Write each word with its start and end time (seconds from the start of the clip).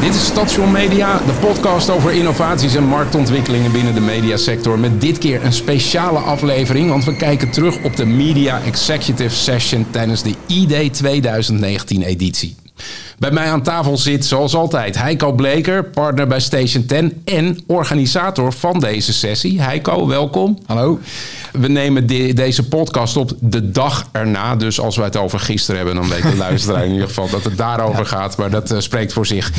Dit 0.00 0.14
is 0.14 0.26
Station 0.26 0.72
Media, 0.72 1.18
de 1.18 1.32
podcast 1.32 1.90
over 1.90 2.12
innovaties 2.12 2.74
en 2.74 2.84
marktontwikkelingen 2.84 3.72
binnen 3.72 3.94
de 3.94 4.00
mediasector. 4.00 4.78
Met 4.78 5.00
dit 5.00 5.18
keer 5.18 5.44
een 5.44 5.52
speciale 5.52 6.18
aflevering, 6.18 6.88
want 6.88 7.04
we 7.04 7.16
kijken 7.16 7.50
terug 7.50 7.82
op 7.82 7.96
de 7.96 8.06
Media 8.06 8.62
Executive 8.62 9.34
Session 9.34 9.86
tijdens 9.90 10.22
de 10.22 10.34
ID 10.46 10.94
2019 10.94 12.02
editie. 12.02 12.56
Bij 13.18 13.30
mij 13.30 13.50
aan 13.50 13.62
tafel 13.62 13.96
zit 13.96 14.24
zoals 14.24 14.54
altijd 14.54 14.98
Heiko 14.98 15.32
Bleker, 15.32 15.84
partner 15.84 16.26
bij 16.26 16.40
Station 16.40 16.86
10 16.86 17.22
en 17.24 17.58
organisator 17.66 18.52
van 18.52 18.80
deze 18.80 19.12
sessie. 19.12 19.60
Heiko, 19.60 20.06
welkom. 20.06 20.58
Hallo. 20.66 20.98
We 21.52 21.68
nemen 21.68 22.06
deze 22.34 22.68
podcast 22.68 23.16
op 23.16 23.32
de 23.40 23.70
dag 23.70 24.08
erna. 24.12 24.56
Dus 24.56 24.80
als 24.80 24.96
we 24.96 25.02
het 25.02 25.16
over 25.16 25.40
gisteren 25.40 25.76
hebben, 25.76 25.94
dan 25.94 26.08
weet 26.08 26.22
de 26.22 26.36
luisteraar 26.48 26.84
in 26.84 26.92
ieder 26.92 27.08
geval 27.08 27.28
dat 27.28 27.44
het 27.44 27.56
daarover 27.56 28.06
gaat. 28.06 28.36
Maar 28.36 28.50
dat 28.50 28.72
uh, 28.72 28.78
spreekt 28.78 29.12
voor 29.12 29.26
zich. 29.26 29.52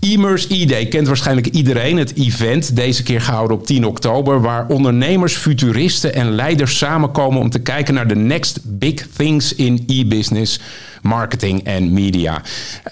E-Mers 0.00 0.46
E-Day 0.48 0.86
kent 0.86 1.06
waarschijnlijk 1.06 1.46
iedereen. 1.46 1.96
Het 1.96 2.14
event, 2.16 2.76
deze 2.76 3.02
keer 3.02 3.20
gehouden 3.20 3.56
op 3.56 3.66
10 3.66 3.86
oktober, 3.86 4.40
waar 4.40 4.66
ondernemers, 4.68 5.36
futuristen 5.36 6.14
en 6.14 6.30
leiders 6.30 6.78
samenkomen 6.78 7.40
om 7.40 7.50
te 7.50 7.58
kijken 7.58 7.94
naar 7.94 8.08
de 8.08 8.16
next 8.16 8.60
big 8.64 9.06
things 9.16 9.54
in 9.54 9.84
e-business 9.86 10.60
marketing 11.02 11.64
en 11.64 11.92
media. 11.92 12.42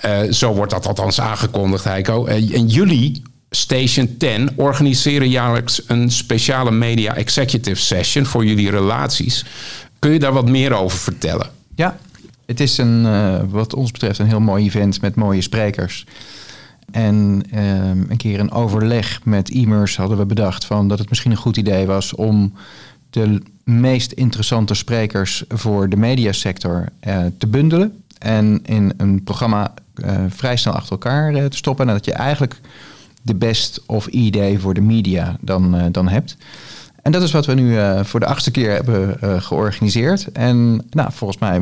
Uh, 0.05 0.33
zo 0.33 0.55
wordt 0.55 0.73
dat 0.73 0.87
althans 0.87 1.21
aangekondigd, 1.21 1.85
Heiko. 1.85 2.27
Uh, 2.27 2.55
en 2.55 2.67
jullie, 2.67 3.23
Station 3.51 4.17
10, 4.17 4.51
organiseren 4.57 5.29
jaarlijks 5.29 5.83
een 5.87 6.11
speciale 6.11 6.71
media 6.71 7.15
executive 7.15 7.81
session 7.81 8.27
voor 8.27 8.45
jullie 8.45 8.71
relaties. 8.71 9.45
Kun 9.99 10.13
je 10.13 10.19
daar 10.19 10.33
wat 10.33 10.49
meer 10.49 10.73
over 10.73 10.99
vertellen? 10.99 11.47
Ja, 11.75 11.99
het 12.47 12.61
is 12.61 12.79
een, 12.79 13.05
uh, 13.05 13.41
wat 13.49 13.75
ons 13.75 13.91
betreft 13.91 14.19
een 14.19 14.27
heel 14.27 14.41
mooi 14.41 14.65
event 14.65 15.01
met 15.01 15.15
mooie 15.15 15.43
sprekers. 15.43 16.07
En 16.91 17.43
een 18.09 18.17
keer 18.17 18.41
een 18.41 18.51
overleg 18.51 19.21
met 19.25 19.51
e-mers 19.51 19.97
hadden 19.97 20.19
we 20.19 20.25
bedacht 20.27 20.65
van 20.65 20.89
dat 20.89 20.99
het 20.99 21.09
misschien 21.09 21.31
een 21.31 21.37
goed 21.37 21.57
idee 21.57 21.87
was 21.87 22.15
om 22.15 22.53
de 23.11 23.43
meest 23.65 24.13
interessante 24.13 24.75
sprekers 24.75 25.45
voor 25.49 25.89
de 25.89 25.97
mediasector 25.97 26.85
te 27.39 27.47
bundelen. 27.47 28.00
En 28.21 28.61
in 28.65 28.93
een 28.97 29.23
programma 29.25 29.75
uh, 30.05 30.11
vrij 30.29 30.57
snel 30.57 30.75
achter 30.75 30.91
elkaar 30.93 31.33
uh, 31.35 31.45
te 31.45 31.57
stoppen. 31.57 31.89
En 31.89 31.95
dat 31.95 32.05
je 32.05 32.13
eigenlijk 32.13 32.61
de 33.23 33.35
best 33.35 33.83
of 33.87 34.07
idee 34.07 34.59
voor 34.59 34.75
de 34.75 34.81
media 34.81 35.37
dan, 35.41 35.89
dan 35.93 36.09
hebt. 36.09 36.37
En 37.03 37.13
dat 37.13 37.23
is 37.23 37.33
wat 37.33 37.47
we 37.47 37.55
nu 37.55 37.79
voor 38.05 38.21
de 38.21 38.27
achtste 38.27 38.51
keer 38.51 38.71
hebben 38.71 39.19
georganiseerd. 39.43 40.33
En 40.33 40.85
nou, 40.91 41.09
volgens 41.13 41.41
mij 41.41 41.53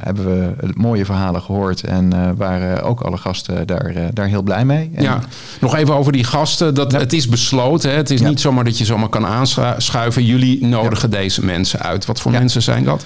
hebben 0.00 0.24
we 0.24 0.54
mooie 0.74 1.04
verhalen 1.04 1.42
gehoord. 1.42 1.82
En 1.84 2.36
waren 2.36 2.82
ook 2.82 3.00
alle 3.00 3.16
gasten 3.16 3.66
daar, 3.66 3.94
daar 4.12 4.26
heel 4.26 4.42
blij 4.42 4.64
mee. 4.64 4.90
En 4.94 5.02
ja, 5.02 5.20
nog 5.60 5.74
even 5.76 5.94
over 5.94 6.12
die 6.12 6.24
gasten. 6.24 6.74
Dat, 6.74 6.92
Het 6.92 7.12
is 7.12 7.28
besloten. 7.28 7.90
Hè? 7.90 7.96
Het 7.96 8.10
is 8.10 8.20
Ja. 8.20 8.28
niet 8.28 8.40
zomaar 8.40 8.64
dat 8.64 8.78
je 8.78 8.84
zomaar 8.84 9.08
kan 9.08 9.26
aanschuiven. 9.26 10.24
Jullie 10.24 10.66
nodigen 10.66 11.10
deze 11.10 11.44
mensen 11.44 11.80
uit. 11.80 12.06
Wat 12.06 12.20
voor 12.20 12.32
mensen 12.32 12.62
zijn 12.62 12.84
dat? 12.84 13.04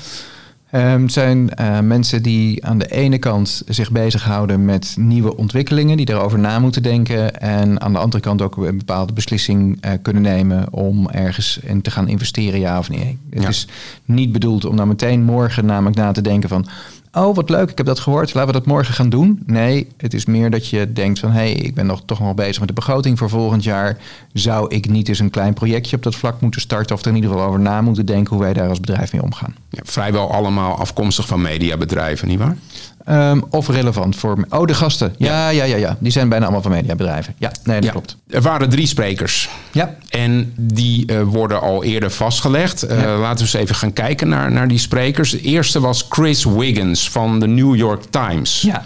Het 0.71 1.13
zijn 1.13 1.55
eh, 1.55 1.81
mensen 1.81 2.23
die 2.23 2.65
aan 2.67 2.79
de 2.79 2.87
ene 2.91 3.19
kant 3.19 3.63
zich 3.69 3.91
bezighouden 3.91 4.65
met 4.65 4.95
nieuwe 4.99 5.37
ontwikkelingen, 5.37 5.97
die 5.97 6.11
erover 6.11 6.39
na 6.39 6.59
moeten 6.59 6.83
denken. 6.83 7.41
En 7.41 7.81
aan 7.81 7.93
de 7.93 7.99
andere 7.99 8.23
kant 8.23 8.43
ook 8.43 8.57
een 8.57 8.79
bepaalde 8.79 9.13
beslissing 9.13 9.79
eh, 9.81 9.93
kunnen 10.03 10.23
nemen 10.23 10.73
om 10.73 11.09
ergens 11.09 11.59
in 11.63 11.83
te 11.83 11.91
gaan 11.91 12.09
investeren, 12.09 12.61
ja 12.61 12.79
of 12.79 12.89
nee. 12.91 13.19
Het 13.31 13.43
Ja. 13.43 13.49
is 13.49 13.67
niet 14.05 14.33
bedoeld 14.33 14.65
om 14.65 14.77
dan 14.77 14.89
meteen 14.89 15.23
morgen 15.23 15.67
namelijk 15.67 15.97
na 15.97 16.13
te 16.13 16.23
denken 16.23 16.49
van. 16.49 16.67
Oh, 17.13 17.35
wat 17.35 17.51
leuk, 17.51 17.71
ik 17.71 17.77
heb 17.77 17.87
dat 17.87 18.01
gehoord. 18.01 18.35
Laten 18.35 18.53
we 18.53 18.59
dat 18.59 18.67
morgen 18.67 18.95
gaan 18.95 19.09
doen. 19.09 19.43
Nee, 19.47 19.89
het 19.97 20.15
is 20.15 20.25
meer 20.25 20.51
dat 20.51 20.69
je 20.69 20.93
denkt 20.93 21.19
van... 21.19 21.31
hé, 21.31 21.39
hey, 21.39 21.53
ik 21.53 21.75
ben 21.75 21.87
nog, 21.87 22.03
toch 22.05 22.21
nog 22.21 22.35
bezig 22.35 22.59
met 22.59 22.69
de 22.69 22.75
begroting 22.75 23.19
voor 23.19 23.29
volgend 23.29 23.65
jaar. 23.65 23.99
Zou 24.33 24.75
ik 24.75 24.89
niet 24.89 25.09
eens 25.09 25.19
een 25.19 25.31
klein 25.31 25.55
projectje 25.55 25.97
op 25.97 26.03
dat 26.03 26.15
vlak 26.15 26.41
moeten 26.41 26.61
starten... 26.61 26.95
of 26.95 27.03
er 27.03 27.09
in 27.09 27.15
ieder 27.15 27.31
geval 27.31 27.47
over 27.47 27.61
na 27.61 27.83
moeten 27.83 28.07
denken... 28.07 28.35
hoe 28.37 28.45
wij 28.45 28.53
daar 28.53 28.69
als 28.69 28.81
bedrijf 28.81 29.13
mee 29.13 29.23
omgaan? 29.23 29.55
Ja, 29.69 29.81
vrijwel 29.85 30.33
allemaal 30.33 30.79
afkomstig 30.79 31.27
van 31.27 31.43
mediabedrijven, 31.43 32.29
nietwaar? 32.29 32.57
Ehm, 33.05 33.41
of 33.51 33.69
relevant 33.69 34.17
voor. 34.17 34.45
Oh, 34.49 34.65
de 34.67 34.75
gasten. 34.75 35.15
Ja, 35.19 35.49
ja, 35.49 35.65
ja, 35.65 35.77
ja. 35.77 35.97
Die 36.01 36.13
zijn 36.13 36.29
bijna 36.29 36.45
allemaal 36.45 36.63
van 36.63 36.71
mediabedrijven. 36.71 37.35
Ja, 37.39 37.53
nee, 37.65 37.75
dat 37.77 37.85
Ja. 37.85 37.91
klopt. 37.91 38.17
Er 38.31 38.43
waren 38.43 38.69
drie 38.69 38.87
sprekers. 38.87 39.49
Ja. 39.73 39.95
En 40.09 40.53
die 40.57 41.07
eh, 41.07 41.23
worden 41.23 41.61
al 41.61 41.85
eerder 41.85 42.11
vastgelegd. 42.11 42.83
Eh, 42.83 43.01
Ja. 43.03 43.17
Laten 43.19 43.37
we 43.37 43.43
eens 43.53 43.53
even 43.63 43.75
gaan 43.75 43.93
kijken 43.93 44.29
naar, 44.29 44.53
naar 44.53 44.69
die 44.69 44.79
sprekers. 44.79 45.31
De 45.31 45.41
eerste 45.41 45.81
was 45.81 46.07
Chris 46.09 46.45
Wiggins 46.45 47.11
van 47.11 47.41
de 47.41 47.47
New 47.47 47.77
York 47.77 48.03
Times. 48.11 48.61
Ja. 48.61 48.85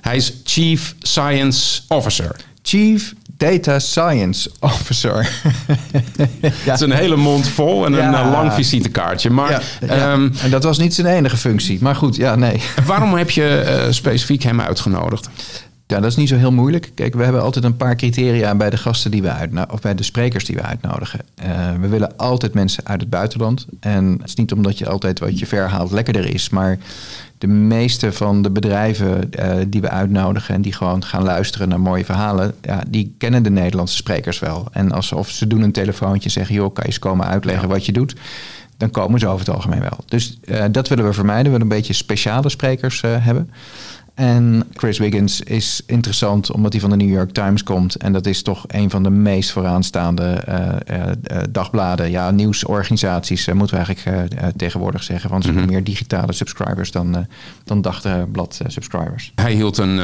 Hij 0.00 0.16
is 0.16 0.32
Chief 0.44 0.94
Science 0.98 1.80
Officer. 1.88 2.36
Chief 2.62 3.14
Data 3.36 3.78
Science 3.78 4.50
Officer. 4.60 5.28
Het 6.40 6.74
is 6.74 6.80
een 6.80 6.92
hele 6.92 7.16
mond 7.16 7.48
vol 7.48 7.86
en 7.86 7.92
een 7.92 8.10
Ja. 8.10 8.24
eh, 8.24 8.30
lang 8.30 8.52
visitekaartje. 8.52 9.30
Maar 9.30 9.50
ja, 9.50 9.60
ja. 9.80 9.86
ehm, 10.12 10.28
en 10.42 10.50
dat 10.50 10.62
was 10.62 10.78
niet 10.78 10.94
zijn 10.94 11.06
enige 11.06 11.36
functie. 11.36 11.78
Maar 11.82 11.96
goed, 11.96 12.16
ja, 12.16 12.34
nee. 12.34 12.60
waarom 12.86 13.14
heb 13.14 13.30
je 13.30 13.46
eh, 13.58 13.92
specifiek 13.92 14.42
hem 14.42 14.60
uitgenodigd? 14.60 15.28
Ja, 15.86 16.00
dat 16.00 16.10
is 16.10 16.16
niet 16.16 16.28
zo 16.28 16.36
heel 16.36 16.52
moeilijk. 16.52 16.90
Kijk, 16.94 17.14
we 17.14 17.22
hebben 17.22 17.42
altijd 17.42 17.64
een 17.64 17.76
paar 17.76 17.96
criteria 17.96 18.54
bij 18.54 18.70
de 18.70 18.76
gasten 18.76 19.10
die 19.10 19.22
we 19.22 19.30
uitnodigen, 19.30 19.74
of 19.74 19.80
bij 19.80 19.94
de 19.94 20.02
sprekers 20.02 20.44
die 20.44 20.56
we 20.56 20.62
uitnodigen. 20.62 21.20
Eh, 21.34 21.48
we 21.80 21.88
willen 21.88 22.16
altijd 22.16 22.54
mensen 22.54 22.86
uit 22.86 23.00
het 23.00 23.10
buitenland. 23.10 23.66
En 23.80 24.12
het 24.12 24.28
is 24.28 24.34
niet 24.34 24.52
omdat 24.52 24.78
je 24.78 24.88
altijd 24.88 25.18
wat 25.18 25.38
je 25.38 25.46
verhaalt 25.46 25.90
lekkerder 25.90 26.34
is, 26.34 26.48
maar 26.48 26.78
de 27.38 27.46
meeste 27.46 28.12
van 28.12 28.42
de 28.42 28.50
bedrijven 28.50 29.32
eh, 29.32 29.56
die 29.68 29.80
we 29.80 29.88
uitnodigen 29.88 30.54
en 30.54 30.62
die 30.62 30.72
gewoon 30.72 31.04
gaan 31.04 31.22
luisteren 31.22 31.68
naar 31.68 31.80
mooie 31.80 32.04
verhalen, 32.04 32.54
ja, 32.60 32.82
die 32.88 33.14
kennen 33.18 33.42
de 33.42 33.50
Nederlandse 33.50 33.96
sprekers 33.96 34.38
wel. 34.38 34.68
En 34.72 34.92
als 34.92 35.12
of 35.12 35.30
ze 35.30 35.46
doen 35.46 35.62
een 35.62 35.72
telefoontje 35.72 36.24
en 36.24 36.30
zeggen, 36.30 36.54
joh, 36.54 36.72
kan 36.72 36.82
je 36.84 36.90
eens 36.90 36.98
komen 36.98 37.26
uitleggen 37.26 37.68
wat 37.68 37.86
je 37.86 37.92
doet? 37.92 38.14
Dan 38.76 38.90
komen 38.90 39.20
ze 39.20 39.26
over 39.26 39.46
het 39.46 39.54
algemeen 39.54 39.80
wel. 39.80 39.98
Dus 40.06 40.38
eh, 40.44 40.64
dat 40.70 40.88
willen 40.88 41.04
we 41.04 41.12
vermijden. 41.12 41.44
We 41.44 41.50
willen 41.50 41.70
een 41.70 41.76
beetje 41.76 41.92
speciale 41.92 42.48
sprekers 42.48 43.00
hebben. 43.00 43.50
En 44.14 44.64
Chris 44.74 44.98
Wiggins 44.98 45.40
is 45.40 45.82
interessant 45.86 46.50
omdat 46.52 46.72
hij 46.72 46.80
van 46.80 46.90
de 46.90 46.96
New 46.96 47.10
York 47.14 47.30
Times 47.32 47.62
komt. 47.62 47.96
En 47.96 48.12
dat 48.12 48.26
is 48.26 48.42
toch 48.42 48.64
een 48.66 48.90
van 48.90 49.02
de 49.02 49.10
meest 49.10 49.50
vooraanstaande 49.50 50.24
eh, 50.24 51.02
dagbladen, 51.50 52.10
ja, 52.10 52.30
nieuwsorganisaties, 52.30 53.46
moeten 53.52 53.78
we 53.78 53.84
eigenlijk 53.84 54.32
tegenwoordig 54.56 55.02
zeggen. 55.02 55.30
Want 55.30 55.44
ze 55.44 55.50
hebben 55.50 55.68
meer 55.70 55.84
digitale 55.84 56.32
subscribers 56.32 56.90
dan, 56.90 57.26
dan 57.64 57.82
dagblad 57.82 58.60
subscribers. 58.66 59.32
Hij 59.34 59.52
hield 59.52 59.78
een, 59.78 59.98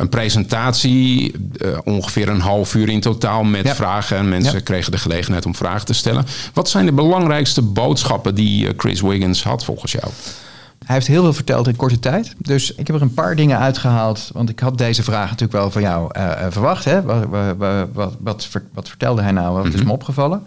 een 0.00 0.08
presentatie, 0.08 1.34
ongeveer 1.84 2.28
een 2.28 2.40
half 2.40 2.74
uur 2.74 2.88
in 2.88 3.00
totaal, 3.00 3.44
met 3.44 3.66
Ja. 3.66 3.74
vragen. 3.74 4.16
En 4.16 4.28
mensen 4.28 4.54
Ja. 4.54 4.60
kregen 4.60 4.92
de 4.92 4.98
gelegenheid 4.98 5.46
om 5.46 5.54
vragen 5.54 5.86
te 5.86 5.94
stellen. 5.94 6.24
Wat 6.52 6.68
zijn 6.68 6.86
de 6.86 6.92
belangrijkste 6.92 7.62
boodschappen 7.62 8.34
die 8.34 8.68
Chris 8.76 9.00
Wiggins 9.00 9.42
had 9.44 9.64
volgens 9.64 9.92
jou? 9.92 10.06
Hij 10.84 10.94
heeft 10.94 11.06
heel 11.06 11.22
veel 11.22 11.32
verteld 11.32 11.68
in 11.68 11.76
korte 11.76 11.98
tijd. 11.98 12.34
Dus 12.38 12.74
ik 12.74 12.86
heb 12.86 12.96
er 12.96 13.02
een 13.02 13.14
paar 13.14 13.36
dingen 13.36 13.58
uitgehaald. 13.58 14.30
Want 14.32 14.48
ik 14.48 14.60
had 14.60 14.78
deze 14.78 15.02
vraag 15.02 15.24
natuurlijk 15.24 15.52
wel 15.52 15.70
van 15.70 15.82
jou 15.82 16.08
eh, 16.12 16.30
eh, 16.46 16.52
verwacht. 16.52 16.84
Hè? 16.84 17.02
Wat, 17.02 17.24
wat, 17.56 17.88
wat, 17.92 18.16
wat, 18.20 18.46
ver- 18.46 18.68
wat 18.72 18.88
vertelde 18.88 19.22
hij 19.22 19.32
nou? 19.32 19.62
Wat 19.62 19.74
is 19.74 19.82
me 19.82 19.92
opgevallen? 19.92 20.42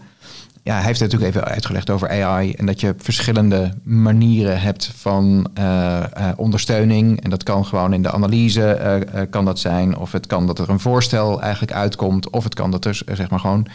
Ja, 0.63 0.75
hij 0.75 0.84
heeft 0.84 1.00
het 1.00 1.12
natuurlijk 1.12 1.38
even 1.38 1.53
uitgelegd 1.53 1.90
over 1.90 2.24
AI. 2.24 2.53
En 2.53 2.66
dat 2.66 2.79
je 2.79 2.95
verschillende 2.97 3.74
manieren 3.84 4.62
hebt 4.62 4.91
van 4.95 5.47
eh, 5.53 6.03
ondersteuning. 6.35 7.22
En 7.24 7.29
dat 7.29 7.44
kan 7.44 7.66
gewoon 7.66 7.94
in 7.94 8.01
de 8.01 8.12
analyse 8.12 9.28
kan 9.29 9.45
dat 9.45 9.59
zijn. 9.59 9.97
Of 9.97 10.12
het 10.12 10.28
kan 10.28 10.47
dat 10.47 10.59
er 10.59 10.69
een 10.69 10.79
voorstel 10.79 11.41
eigenlijk 11.41 11.74
uitkomt. 11.74 12.29
Of 12.29 12.44
het 12.44 12.53
kan 12.53 12.72
dat 12.72 12.85
er 12.85 13.01
zeg 13.12 13.29
maar 13.29 13.40
gewoon 13.40 13.68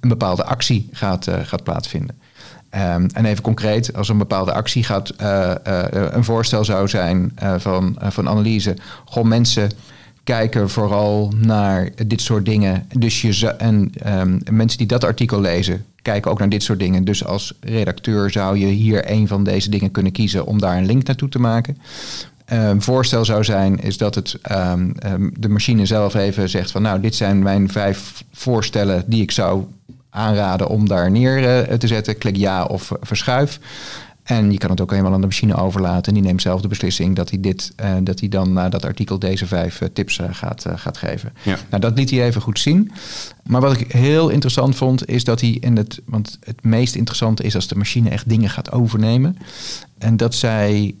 een 0.00 0.08
bepaalde 0.08 0.44
actie 0.44 0.88
gaat, 0.92 1.28
gaat 1.42 1.64
plaatsvinden. 1.64 2.20
Ehm, 2.72 3.06
en 3.12 3.24
even 3.24 3.42
concreet, 3.42 3.94
als 3.96 4.08
een 4.08 4.18
bepaalde 4.18 4.52
actie 4.52 4.84
gaat, 4.84 5.08
eh, 5.08 5.50
eh, 5.50 5.84
een 5.90 6.24
voorstel 6.24 6.64
zou 6.64 6.88
zijn 6.88 7.32
eh, 7.34 7.54
van, 7.58 7.96
van 8.00 8.28
analyse. 8.28 8.76
Gewoon 9.04 9.28
mensen 9.28 9.70
kijken 10.24 10.70
vooral 10.70 11.32
naar 11.36 11.90
dit 12.06 12.20
soort 12.20 12.44
dingen. 12.44 12.86
Dus 12.98 13.22
je 13.22 13.46
en 13.46 13.92
ehm, 14.02 14.38
mensen 14.50 14.78
die 14.78 14.86
dat 14.86 15.04
artikel 15.04 15.40
lezen, 15.40 15.84
kijken 16.02 16.30
ook 16.30 16.38
naar 16.38 16.48
dit 16.48 16.62
soort 16.62 16.78
dingen. 16.78 17.04
Dus 17.04 17.24
als 17.24 17.54
redacteur 17.60 18.30
zou 18.30 18.58
je 18.58 18.66
hier 18.66 19.10
een 19.10 19.28
van 19.28 19.44
deze 19.44 19.70
dingen 19.70 19.90
kunnen 19.90 20.12
kiezen 20.12 20.46
om 20.46 20.58
daar 20.58 20.76
een 20.76 20.86
link 20.86 21.06
naartoe 21.06 21.28
te 21.28 21.38
maken. 21.38 21.78
Een 22.44 22.82
voorstel 22.82 23.24
zou 23.24 23.44
zijn, 23.44 23.80
is 23.80 23.96
dat 23.96 24.14
het, 24.14 24.38
ehm, 24.42 24.90
ehm, 24.98 25.28
de 25.38 25.48
machine 25.48 25.86
zelf 25.86 26.14
even 26.14 26.48
zegt 26.48 26.70
van 26.70 26.82
nou, 26.82 27.00
dit 27.00 27.14
zijn 27.14 27.42
mijn 27.42 27.70
vijf 27.70 28.24
voorstellen 28.32 29.04
die 29.06 29.22
ik 29.22 29.30
zou 29.30 29.64
aanraden 30.12 30.68
om 30.68 30.88
daar 30.88 31.10
neer 31.10 31.66
eh, 31.68 31.76
te 31.76 31.86
zetten. 31.86 32.18
Klik 32.18 32.36
ja 32.36 32.64
of 32.64 32.92
verschuif. 33.00 33.60
En 34.22 34.52
je 34.52 34.58
kan 34.58 34.70
het 34.70 34.80
ook 34.80 34.90
helemaal 34.90 35.12
aan 35.12 35.20
de 35.20 35.26
machine 35.26 35.54
overlaten. 35.54 36.04
En 36.04 36.14
die 36.14 36.22
neemt 36.22 36.42
zelf 36.42 36.60
de 36.60 36.68
beslissing 36.68 37.16
dat 37.16 37.30
hij, 37.30 37.40
dit, 37.40 37.72
eh, 37.76 37.94
dat 38.02 38.20
hij 38.20 38.28
dan 38.28 38.52
na 38.52 38.68
dat 38.68 38.84
artikel 38.84 39.18
deze 39.18 39.46
vijf 39.46 39.80
eh, 39.80 39.88
tips 39.92 40.20
gaat, 40.30 40.66
gaat 40.74 40.96
geven. 40.96 41.32
Ja. 41.42 41.56
Nou, 41.70 41.82
dat 41.82 41.96
liet 41.96 42.10
hij 42.10 42.24
even 42.24 42.40
goed 42.40 42.58
zien. 42.58 42.92
Maar 43.44 43.60
wat 43.60 43.80
ik 43.80 43.92
heel 43.92 44.28
interessant 44.28 44.76
vond, 44.76 45.08
is 45.08 45.24
dat 45.24 45.40
hij 45.40 45.50
in 45.50 45.76
het. 45.76 46.00
Want 46.04 46.38
het 46.44 46.64
meest 46.64 46.94
interessante 46.94 47.42
is 47.42 47.54
als 47.54 47.68
de 47.68 47.76
machine 47.76 48.10
echt 48.10 48.28
dingen 48.28 48.50
gaat 48.50 48.72
overnemen. 48.72 49.38
En 49.98 50.16
dat 50.16 50.34
zij, 50.34 50.94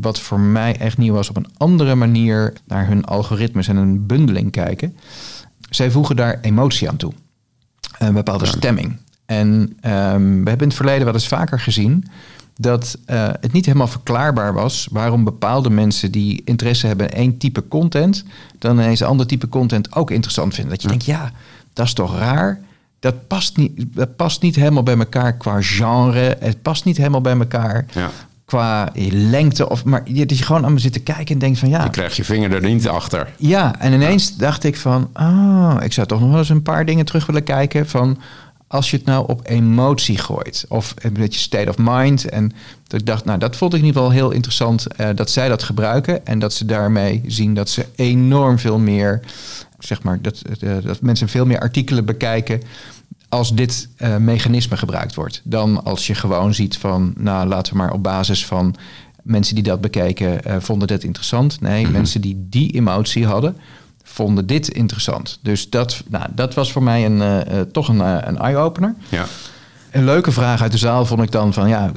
wat 0.00 0.20
voor 0.20 0.40
mij 0.40 0.76
echt 0.76 0.98
nieuw 0.98 1.14
was, 1.14 1.28
op 1.28 1.36
een 1.36 1.50
andere 1.56 1.94
manier 1.94 2.52
naar 2.64 2.86
hun 2.86 3.04
algoritmes 3.04 3.68
en 3.68 3.76
een 3.76 4.06
bundeling 4.06 4.50
kijken. 4.50 4.96
zij 5.70 5.90
voegen 5.90 6.16
daar 6.16 6.38
emotie 6.40 6.88
aan 6.88 6.96
toe. 6.96 7.12
Een 7.98 8.14
bepaalde 8.14 8.46
stemming. 8.46 8.96
En 9.26 9.76
ehm, 9.80 10.42
we 10.42 10.48
hebben 10.48 10.58
in 10.58 10.68
het 10.68 10.74
verleden 10.74 11.04
wel 11.04 11.14
eens 11.14 11.28
vaker 11.28 11.60
gezien 11.60 12.04
dat 12.58 12.98
uh, 13.06 13.28
het 13.40 13.52
niet 13.52 13.66
helemaal 13.66 13.86
verklaarbaar 13.86 14.52
was 14.52 14.88
waarom 14.90 15.24
bepaalde 15.24 15.70
mensen 15.70 16.10
die 16.10 16.42
interesse 16.44 16.86
hebben 16.86 17.08
in 17.08 17.16
één 17.16 17.38
type 17.38 17.68
content, 17.68 18.24
dan 18.58 18.78
ineens 18.78 19.00
een 19.00 19.06
ander 19.06 19.26
type 19.26 19.48
content 19.48 19.94
ook 19.94 20.10
interessant 20.10 20.54
vinden. 20.54 20.72
Dat 20.72 20.82
je 20.82 20.88
denkt, 20.88 21.04
ja, 21.04 21.32
dat 21.72 21.86
is 21.86 21.92
toch 21.92 22.18
raar? 22.18 22.60
Dat 22.98 23.26
past, 23.26 23.56
niet, 23.56 23.72
dat 23.94 24.16
past 24.16 24.42
niet 24.42 24.56
helemaal 24.56 24.82
bij 24.82 24.96
elkaar 24.98 25.32
qua 25.32 25.62
genre. 25.62 26.36
Het 26.40 26.62
past 26.62 26.84
niet 26.84 26.96
helemaal 26.96 27.20
bij 27.20 27.38
elkaar. 27.38 27.86
Ja. 27.92 28.10
Qua 28.46 28.90
lengte. 29.10 29.68
Of, 29.68 29.84
maar 29.84 30.02
je, 30.04 30.26
dat 30.26 30.38
je 30.38 30.44
gewoon 30.44 30.62
allemaal 30.62 30.80
zit 30.80 30.92
te 30.92 31.00
kijken 31.00 31.34
en 31.34 31.38
denkt 31.38 31.58
van 31.58 31.68
ja. 31.68 31.82
Je 31.82 31.90
krijgt 31.90 32.16
je 32.16 32.24
vinger 32.24 32.52
er 32.52 32.62
niet 32.62 32.88
achter. 32.88 33.32
Ja, 33.36 33.78
en 33.78 33.92
ineens 33.92 34.36
dacht 34.36 34.64
ik 34.64 34.76
van, 34.76 35.10
ah, 35.12 35.76
ik 35.82 35.92
zou 35.92 36.06
toch 36.06 36.20
nog 36.20 36.28
wel 36.28 36.38
eens 36.38 36.48
een 36.48 36.62
paar 36.62 36.84
dingen 36.84 37.04
terug 37.04 37.26
willen 37.26 37.42
kijken. 37.42 37.88
Van 37.88 38.18
als 38.68 38.90
je 38.90 38.96
het 38.96 39.06
nou 39.06 39.28
op 39.28 39.40
emotie 39.44 40.18
gooit. 40.18 40.64
Of 40.68 40.94
een 40.98 41.12
beetje 41.12 41.40
state 41.40 41.70
of 41.70 41.76
mind. 41.78 42.28
En 42.28 42.52
dat 42.86 43.00
ik 43.00 43.06
dacht, 43.06 43.24
nou, 43.24 43.38
dat 43.38 43.56
vond 43.56 43.72
ik 43.74 43.80
in 43.80 43.86
ieder 43.86 44.02
geval 44.02 44.16
heel 44.16 44.30
interessant 44.30 44.86
uh, 44.96 45.08
dat 45.14 45.30
zij 45.30 45.48
dat 45.48 45.62
gebruiken. 45.62 46.26
En 46.26 46.38
dat 46.38 46.52
ze 46.52 46.64
daarmee 46.64 47.22
zien 47.26 47.54
dat 47.54 47.68
ze 47.68 47.86
enorm 47.94 48.58
veel 48.58 48.78
meer, 48.78 49.20
zeg 49.78 50.02
maar, 50.02 50.18
dat, 50.22 50.42
uh, 50.60 50.76
dat 50.82 51.00
mensen 51.00 51.28
veel 51.28 51.46
meer 51.46 51.60
artikelen 51.60 52.04
bekijken 52.04 52.62
als 53.36 53.54
dit 53.54 53.88
uh, 53.98 54.16
mechanisme 54.16 54.76
gebruikt 54.76 55.14
wordt. 55.14 55.40
Dan 55.44 55.84
als 55.84 56.06
je 56.06 56.14
gewoon 56.14 56.54
ziet 56.54 56.76
van, 56.76 57.14
nou, 57.16 57.48
laten 57.48 57.72
we 57.72 57.78
maar 57.78 57.92
op 57.92 58.02
basis 58.02 58.46
van 58.46 58.74
mensen 59.22 59.54
die 59.54 59.64
dat 59.64 59.80
bekeken, 59.80 60.62
vonden 60.62 60.88
dit 60.88 61.04
interessant. 61.04 61.60
Nee, 61.60 61.78
mm 61.78 61.84
-hmm. 61.84 61.92
mensen 61.92 62.20
die 62.20 62.46
die 62.50 62.72
emotie 62.72 63.26
hadden 63.26 63.56
vonden 64.02 64.46
dit 64.46 64.68
interessant. 64.68 65.38
Dus 65.42 65.70
dat, 65.70 66.02
nou, 66.08 66.26
dat 66.34 66.54
was 66.54 66.72
voor 66.72 66.82
mij 66.82 67.04
een, 67.04 67.16
uh, 67.16 67.60
toch 67.60 67.88
een, 67.88 68.00
een 68.28 68.38
eye-opener. 68.38 68.94
Ja. 69.08 69.24
Een 69.90 70.04
leuke 70.04 70.32
vraag 70.32 70.62
uit 70.62 70.72
de 70.72 70.78
zaal 70.78 71.06
vond 71.06 71.22
ik 71.22 71.30
dan 71.30 71.52
van 71.52 71.68
ja, 71.68 71.92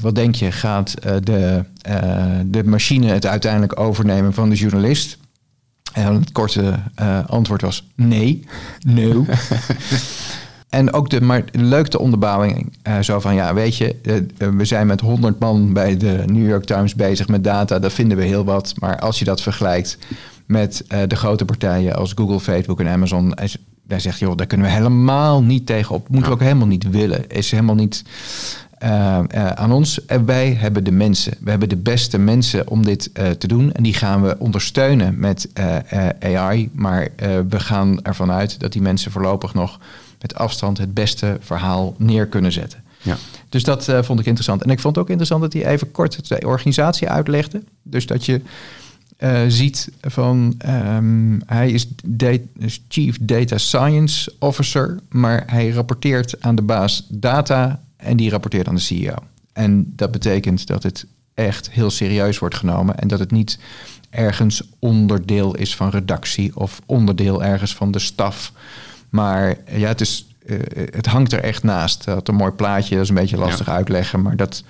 wat 0.00 0.14
denk 0.14 0.34
je, 0.34 0.52
gaat 0.52 0.94
de, 1.24 1.64
de 2.46 2.64
machine 2.64 3.06
het 3.06 3.26
uiteindelijk 3.26 3.80
overnemen 3.80 4.34
van 4.34 4.48
de 4.48 4.56
journalist? 4.56 5.18
En 5.92 6.14
het 6.14 6.32
korte 6.32 6.74
antwoord 7.26 7.62
was 7.62 7.86
nee, 7.94 8.44
no. 8.86 9.24
en 10.68 10.92
ook 10.92 11.10
de, 11.10 11.20
maar 11.20 11.44
leuk 11.52 11.90
de 11.90 11.98
onderbouwing. 11.98 12.72
zo 13.00 13.20
van 13.20 13.34
ja, 13.34 13.54
weet 13.54 13.76
je, 13.76 13.96
we 14.56 14.64
zijn 14.64 14.86
met 14.86 15.00
100 15.00 15.38
man 15.38 15.72
bij 15.72 15.96
de 15.96 16.22
New 16.26 16.48
York 16.48 16.64
Times 16.64 16.94
bezig 16.94 17.28
met 17.28 17.44
data. 17.44 17.78
Dat 17.78 17.92
vinden 17.92 18.16
we 18.16 18.24
heel 18.24 18.44
wat. 18.44 18.74
Maar 18.78 18.98
als 18.98 19.18
je 19.18 19.24
dat 19.24 19.42
vergelijkt 19.42 19.98
met 20.46 20.84
de 21.06 21.16
grote 21.16 21.44
partijen 21.44 21.96
als 21.96 22.12
Google, 22.14 22.40
Facebook 22.40 22.80
en 22.80 22.88
Amazon. 22.88 23.32
Hij 23.88 24.00
zegt, 24.00 24.18
joh, 24.18 24.36
daar 24.36 24.46
kunnen 24.46 24.66
we 24.66 24.72
helemaal 24.72 25.42
niet 25.42 25.66
tegenop. 25.66 26.08
Moeten 26.08 26.28
we 26.28 26.34
ook 26.36 26.42
helemaal 26.42 26.66
niet 26.66 26.90
willen. 26.90 27.28
Is 27.28 27.50
helemaal 27.50 27.74
niet 27.74 28.04
uh, 28.82 29.18
uh, 29.34 29.46
aan 29.46 29.72
ons. 29.72 30.06
En 30.06 30.24
wij 30.24 30.52
hebben 30.52 30.84
de 30.84 30.90
mensen. 30.90 31.34
We 31.40 31.50
hebben 31.50 31.68
de 31.68 31.76
beste 31.76 32.18
mensen 32.18 32.68
om 32.68 32.84
dit 32.84 33.10
te 33.38 33.46
doen. 33.46 33.72
En 33.72 33.82
die 33.82 33.94
gaan 33.94 34.22
we 34.22 34.36
ondersteunen 34.38 35.18
met 35.18 35.48
AI. 36.20 36.70
Maar 36.72 37.08
we 37.48 37.60
gaan 37.60 38.02
ervan 38.02 38.30
uit 38.30 38.60
dat 38.60 38.72
die 38.72 38.82
mensen 38.82 39.12
voorlopig 39.12 39.54
nog 39.54 39.78
met 40.20 40.34
afstand 40.34 40.78
het 40.78 40.94
beste 40.94 41.36
verhaal 41.40 41.94
neer 41.98 42.26
kunnen 42.26 42.52
zetten. 42.52 42.82
Ja. 43.02 43.16
Dus 43.48 43.64
dat 43.64 43.84
vond 43.84 44.20
ik 44.20 44.26
interessant. 44.26 44.62
En 44.62 44.70
ik 44.70 44.80
vond 44.80 44.94
het 44.94 45.04
ook 45.04 45.10
interessant 45.10 45.42
dat 45.42 45.52
hij 45.52 45.66
even 45.66 45.90
kort 45.90 46.28
de 46.28 46.46
organisatie 46.46 47.08
uitlegde. 47.08 47.62
Dus 47.82 48.06
dat 48.06 48.24
je 48.24 48.40
ziet 49.48 49.88
van 50.00 50.60
um, 50.66 51.42
hij 51.46 51.70
is, 51.70 51.88
is, 52.58 52.84
Chief 52.88 53.18
Data 53.20 53.58
Science 53.58 54.32
Officer, 54.38 54.98
maar 55.08 55.42
hij 55.46 55.68
rapporteert 55.68 56.34
aan 56.40 56.54
de 56.54 56.62
baas 56.62 57.06
data 57.08 57.80
en 58.02 58.16
die 58.16 58.30
rapporteert 58.30 58.68
aan 58.68 58.74
de 58.74 58.80
CEO. 58.80 59.14
En 59.52 59.92
dat 59.96 60.10
betekent 60.10 60.66
dat 60.66 60.82
het 60.82 61.06
echt 61.34 61.70
heel 61.70 61.90
serieus 61.90 62.38
wordt 62.38 62.54
genomen 62.54 62.98
en 62.98 63.08
dat 63.08 63.18
het 63.18 63.30
niet 63.30 63.58
ergens 64.10 64.62
onderdeel 64.78 65.54
is 65.54 65.76
van 65.76 65.90
redactie 65.90 66.56
of 66.56 66.80
onderdeel 66.86 67.42
ergens 67.42 67.74
van 67.74 67.90
de 67.90 67.98
staf. 67.98 68.52
Maar 69.08 69.56
ja, 69.70 69.88
het, 69.88 70.00
is, 70.00 70.26
uh, 70.46 70.58
het 70.90 71.06
hangt 71.06 71.32
er 71.32 71.42
echt 71.42 71.62
naast. 71.62 72.04
Dat 72.04 72.28
een 72.28 72.34
mooi 72.34 72.52
plaatje, 72.52 72.94
dat 72.94 73.02
is 73.02 73.08
een 73.08 73.14
beetje 73.14 73.36
lastig 73.36 73.66
ja. 73.66 73.72
uitleggen, 73.72 74.22
maar 74.22 74.36
dat 74.36 74.64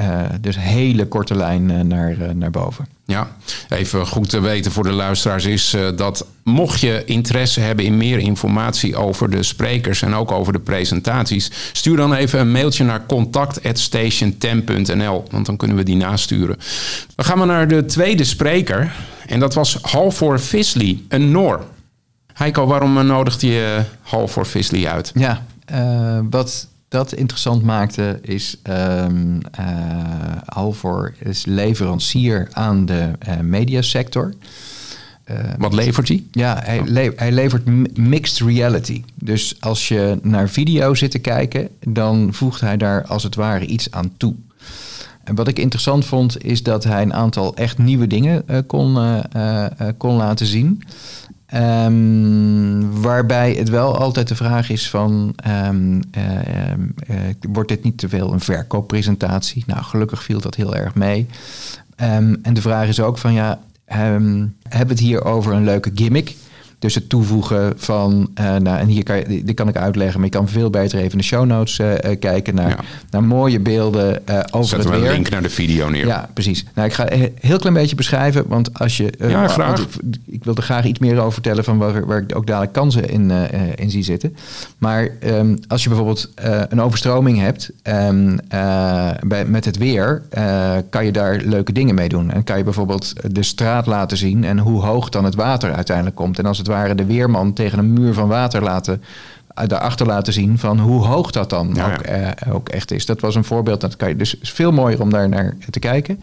uh, 0.00 0.20
dus 0.40 0.56
hele 0.58 1.06
korte 1.06 1.34
lijn 1.34 1.70
uh, 1.70 1.80
naar, 1.80 2.10
uh, 2.10 2.28
naar 2.34 2.50
boven. 2.50 2.86
Ja, 3.04 3.36
even 3.68 4.06
goed 4.06 4.28
te 4.28 4.40
weten 4.40 4.72
voor 4.72 4.84
de 4.84 4.92
luisteraars 4.92 5.44
is 5.44 5.76
dat 5.96 6.26
mocht 6.42 6.80
je 6.80 7.02
interesse 7.04 7.60
hebben 7.60 7.84
in 7.84 7.96
meer 7.96 8.18
informatie 8.18 8.96
over 8.96 9.30
de 9.30 9.42
sprekers 9.42 10.02
en 10.02 10.14
ook 10.14 10.32
over 10.32 10.52
de 10.52 10.58
presentaties, 10.58 11.50
stuur 11.72 11.96
dan 11.96 12.14
even 12.14 12.40
een 12.40 12.50
mailtje 12.50 12.84
naar 12.84 13.06
contact@station10.nl, 13.06 15.24
want 15.30 15.46
dan 15.46 15.56
kunnen 15.56 15.76
we 15.76 15.82
die 15.82 15.96
nasturen. 15.96 16.56
Dan 17.14 17.26
gaan 17.26 17.38
we 17.38 17.44
naar 17.44 17.68
de 17.68 17.84
tweede 17.84 18.24
spreker 18.24 18.92
en 19.26 19.40
dat 19.40 19.54
was 19.54 19.78
Halvor 19.82 20.38
Fisley, 20.38 20.98
een 21.08 21.30
Noor. 21.30 21.64
Heiko, 22.32 22.66
waarom 22.66 23.06
nodigt 23.06 23.40
je 23.40 23.82
Halvor 24.02 24.44
Fisley 24.44 24.88
uit? 24.88 25.12
Ja, 25.14 25.44
wat 26.30 26.68
dat 26.90 27.12
interessant 27.12 27.62
maakte 27.62 28.18
is 28.22 28.56
um, 28.70 29.40
uh, 29.60 29.66
Halvor 30.44 31.14
is 31.18 31.46
leverancier 31.46 32.48
aan 32.52 32.86
de 32.86 33.10
uh, 33.28 33.40
mediasector. 33.40 34.34
Uh, 35.30 35.36
Wat 35.58 35.72
levert 35.72 36.08
hij? 36.08 36.24
Ja, 36.30 36.60
hij, 36.64 36.82
le 36.84 37.12
hij, 37.16 37.32
levert 37.32 37.96
mixed 37.98 38.48
reality. 38.48 39.04
Dus 39.14 39.56
als 39.60 39.88
je 39.88 40.18
naar 40.22 40.48
video 40.48 40.94
zit 40.94 41.10
te 41.10 41.18
kijken, 41.18 41.68
dan 41.86 42.28
voegt 42.32 42.60
hij 42.60 42.76
daar 42.76 43.04
als 43.04 43.22
het 43.22 43.34
ware 43.34 43.66
iets 43.66 43.90
aan 43.90 44.12
toe. 44.16 44.34
En 45.24 45.34
wat 45.34 45.48
ik 45.48 45.58
interessant 45.58 46.04
vond, 46.04 46.44
is 46.44 46.62
dat 46.62 46.84
hij 46.84 47.02
een 47.02 47.14
aantal 47.14 47.54
echt 47.54 47.78
nieuwe 47.78 48.06
dingen 48.06 48.44
kon, 48.66 48.98
kon 49.96 50.16
laten 50.16 50.46
zien. 50.46 50.82
Um, 51.54 53.00
waarbij 53.02 53.52
het 53.52 53.68
wel 53.68 53.98
altijd 53.98 54.28
de 54.28 54.34
vraag 54.34 54.70
is 54.70 54.90
van, 54.90 55.34
um, 55.68 56.00
uh, 56.16 56.34
uh, 57.10 57.16
wordt 57.40 57.68
dit 57.68 57.82
niet 57.82 57.98
te 57.98 58.08
veel 58.08 58.32
een 58.32 58.40
verkooppresentatie? 58.40 59.64
Nou, 59.66 59.82
gelukkig 59.82 60.22
viel 60.22 60.40
dat 60.40 60.54
heel 60.54 60.76
erg 60.76 60.94
mee. 60.94 61.26
En 61.96 62.40
de 62.52 62.60
vraag 62.60 62.88
is 62.88 63.00
ook 63.00 63.18
van, 63.18 63.32
ja, 63.32 63.60
hebben 63.84 64.54
we 64.68 64.76
het 64.88 64.98
hier 64.98 65.24
over 65.24 65.52
een 65.52 65.64
leuke 65.64 65.90
gimmick? 65.94 66.36
Dus 66.80 66.94
het 66.94 67.08
toevoegen 67.08 67.72
van, 67.76 68.30
uh, 68.40 68.56
nou, 68.56 68.78
en 68.78 68.86
hier 68.86 69.02
kan, 69.02 69.16
je, 69.16 69.44
dit 69.44 69.54
kan 69.54 69.68
ik 69.68 69.76
uitleggen, 69.76 70.20
maar 70.20 70.28
je 70.30 70.36
kan 70.36 70.48
veel 70.48 70.70
beter 70.70 70.98
even 70.98 71.10
in 71.10 71.18
de 71.18 71.24
show 71.24 71.46
notes 71.46 71.78
uh, 71.78 71.92
kijken 72.18 72.54
naar, 72.54 72.68
ja. 72.68 72.78
naar 73.10 73.24
mooie 73.24 73.60
beelden 73.60 74.22
uh, 74.30 74.40
over 74.50 74.68
Zetten 74.68 74.90
het 74.90 75.00
weer. 75.00 75.08
een 75.08 75.14
link 75.14 75.30
naar 75.30 75.42
de 75.42 75.50
video 75.50 75.88
neer. 75.88 76.06
Ja, 76.06 76.28
precies. 76.34 76.64
Nou, 76.74 76.88
ik 76.88 76.94
ga 76.94 77.12
een 77.12 77.32
heel 77.40 77.58
klein 77.58 77.74
beetje 77.74 77.96
beschrijven, 77.96 78.44
want 78.46 78.78
als 78.78 78.96
je... 78.96 79.12
ja, 79.18 79.48
graag. 79.48 79.80
Ik, 79.80 80.18
ik, 80.26 80.44
wil 80.44 80.54
er 80.54 80.62
graag 80.62 80.84
iets 80.84 80.98
meer 80.98 81.18
over 81.18 81.32
vertellen 81.32 81.64
van 81.64 81.78
waar, 81.78 82.06
waar 82.06 82.22
ik 82.22 82.36
ook 82.36 82.46
dadelijk 82.46 82.72
kansen 82.72 83.08
in, 83.08 83.30
in 83.74 83.90
zie 83.90 84.02
zitten. 84.02 84.36
Maar 84.78 85.08
um, 85.24 85.58
als 85.68 85.82
je 85.82 85.88
bijvoorbeeld 85.88 86.30
een 86.68 86.80
overstroming 86.80 87.38
hebt 87.38 87.70
um, 87.82 88.38
bij, 89.26 89.44
met 89.46 89.64
het 89.64 89.76
weer, 89.76 90.22
kan 90.90 91.04
je 91.04 91.12
daar 91.12 91.40
leuke 91.44 91.72
dingen 91.72 91.94
mee 91.94 92.08
doen. 92.08 92.30
En 92.30 92.44
kan 92.44 92.58
je 92.58 92.64
bijvoorbeeld 92.64 93.12
de 93.34 93.42
straat 93.42 93.86
laten 93.86 94.16
zien 94.16 94.44
en 94.44 94.58
hoe 94.58 94.82
hoog 94.82 95.08
dan 95.08 95.24
het 95.24 95.34
water 95.34 95.72
uiteindelijk 95.72 96.16
komt. 96.16 96.38
En 96.38 96.46
als 96.46 96.58
het 96.58 96.68
ware 96.70 96.94
de 96.94 97.04
weerman 97.04 97.52
tegen 97.52 97.78
een 97.78 97.92
muur 97.92 98.14
van 98.14 98.28
water 98.28 98.62
laten 98.62 99.02
daarachter 99.66 100.06
laten 100.06 100.32
zien 100.32 100.58
van 100.58 100.78
hoe 100.78 101.04
hoog 101.04 101.30
dat 101.30 101.50
dan 101.50 101.70
ja, 101.74 101.92
ook, 101.92 102.06
ja. 102.06 102.34
Uh, 102.46 102.54
ook, 102.54 102.68
echt 102.68 102.90
is. 102.90 103.06
Dat 103.06 103.20
was 103.20 103.34
een 103.34 103.44
voorbeeld. 103.44 103.80
Dat 103.80 103.96
kan 103.96 104.08
je 104.08 104.16
dus 104.16 104.38
is 104.38 104.50
veel 104.50 104.72
mooier 104.72 105.00
om 105.00 105.10
daar 105.10 105.28
naar 105.28 105.56
te 105.70 105.78
kijken. 105.78 106.20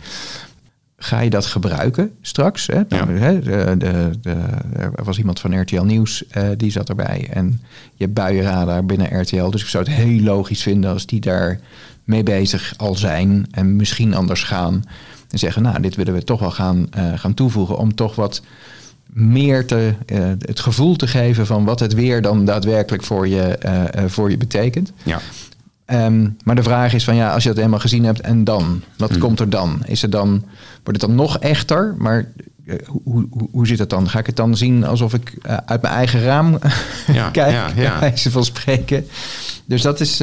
Ga 0.98 1.20
je 1.20 1.30
dat 1.30 1.46
gebruiken 1.46 2.12
straks? 2.22 2.68
Hè? 2.68 2.82
Ja. 2.90 3.06
De, 3.06 3.40
de, 3.78 4.12
de, 4.22 4.36
er 4.96 5.04
was 5.04 5.18
iemand 5.18 5.40
van 5.40 5.62
RTL 5.62 5.82
Nieuws, 5.82 6.24
uh, 6.38 6.44
die 6.58 6.72
zat 6.72 6.90
erbij. 6.90 7.28
En 7.32 7.62
je 7.96 8.08
buienradar 8.08 8.86
binnen 8.86 9.22
RTL. 9.22 9.50
Dus 9.50 9.62
ik 9.62 9.68
zou 9.68 9.84
het 9.84 9.94
heel 9.94 10.22
logisch 10.22 10.62
vinden 10.62 10.92
als 10.92 11.06
die 11.06 11.20
daar 11.20 11.60
mee 12.04 12.24
bezig 12.24 12.74
al 12.78 12.96
zijn. 12.96 13.48
En 13.52 13.76
misschien 13.76 14.14
anders 14.14 14.44
gaan. 14.44 14.84
En 15.30 15.40
zeggen, 15.40 15.62
nou, 15.62 15.82
dit 15.82 15.96
willen 15.96 16.14
we 16.14 16.24
toch 16.24 16.40
wel 16.40 16.52
gaan, 16.52 16.88
uh, 16.98 17.14
gaan 17.16 17.34
toevoegen. 17.34 17.78
Om 17.78 17.96
toch 17.96 18.16
wat 18.16 18.42
meer 19.18 19.66
te, 19.66 19.94
uh, 20.06 20.20
het 20.40 20.60
gevoel 20.60 20.96
te 20.96 21.08
geven 21.08 21.46
van 21.46 21.66
wat 21.66 21.80
het 21.80 21.94
weer 21.94 22.22
dan 22.22 22.46
daadwerkelijk 22.46 23.04
voor 23.04 23.28
je, 23.28 23.58
uh, 23.66 23.74
uh, 23.74 24.10
voor 24.10 24.30
je 24.30 24.38
betekent. 24.38 24.92
Ja. 25.04 25.20
Um, 26.06 26.38
maar 26.44 26.56
de 26.56 26.64
vraag 26.64 26.94
is 26.94 27.04
van 27.04 27.16
ja, 27.16 27.34
als 27.34 27.44
je 27.44 27.50
dat 27.50 27.58
helemaal 27.58 27.80
gezien 27.80 28.04
hebt 28.04 28.22
en 28.22 28.44
dan, 28.44 28.82
wat 28.98 29.10
hmm. 29.10 29.20
komt 29.20 29.40
er 29.40 29.50
dan? 29.50 29.82
Is 29.86 30.02
het 30.02 30.12
dan, 30.12 30.44
wordt 30.84 31.02
het 31.02 31.10
dan 31.10 31.16
nog 31.16 31.40
echter? 31.40 31.96
Maar 31.98 32.32
hoe, 32.86 33.28
hoe, 33.30 33.50
hoe 33.52 33.68
zit 33.68 33.78
dat 33.78 33.90
dan? 33.90 34.10
Ga 34.10 34.20
ik 34.20 34.26
het 34.26 34.36
dan 34.36 34.58
zien 34.58 34.84
alsof 34.84 35.14
ik 35.14 35.34
uit 35.66 35.82
mijn 35.82 35.94
eigen 35.94 36.22
raam 36.22 36.58
ja, 37.14 37.30
kijk, 37.40 37.52
ja, 37.52 37.72
ja. 37.76 38.12
van 38.16 38.46
spreken? 38.46 39.08
Dus 39.68 39.82
dat 39.82 40.00
is. 40.00 40.20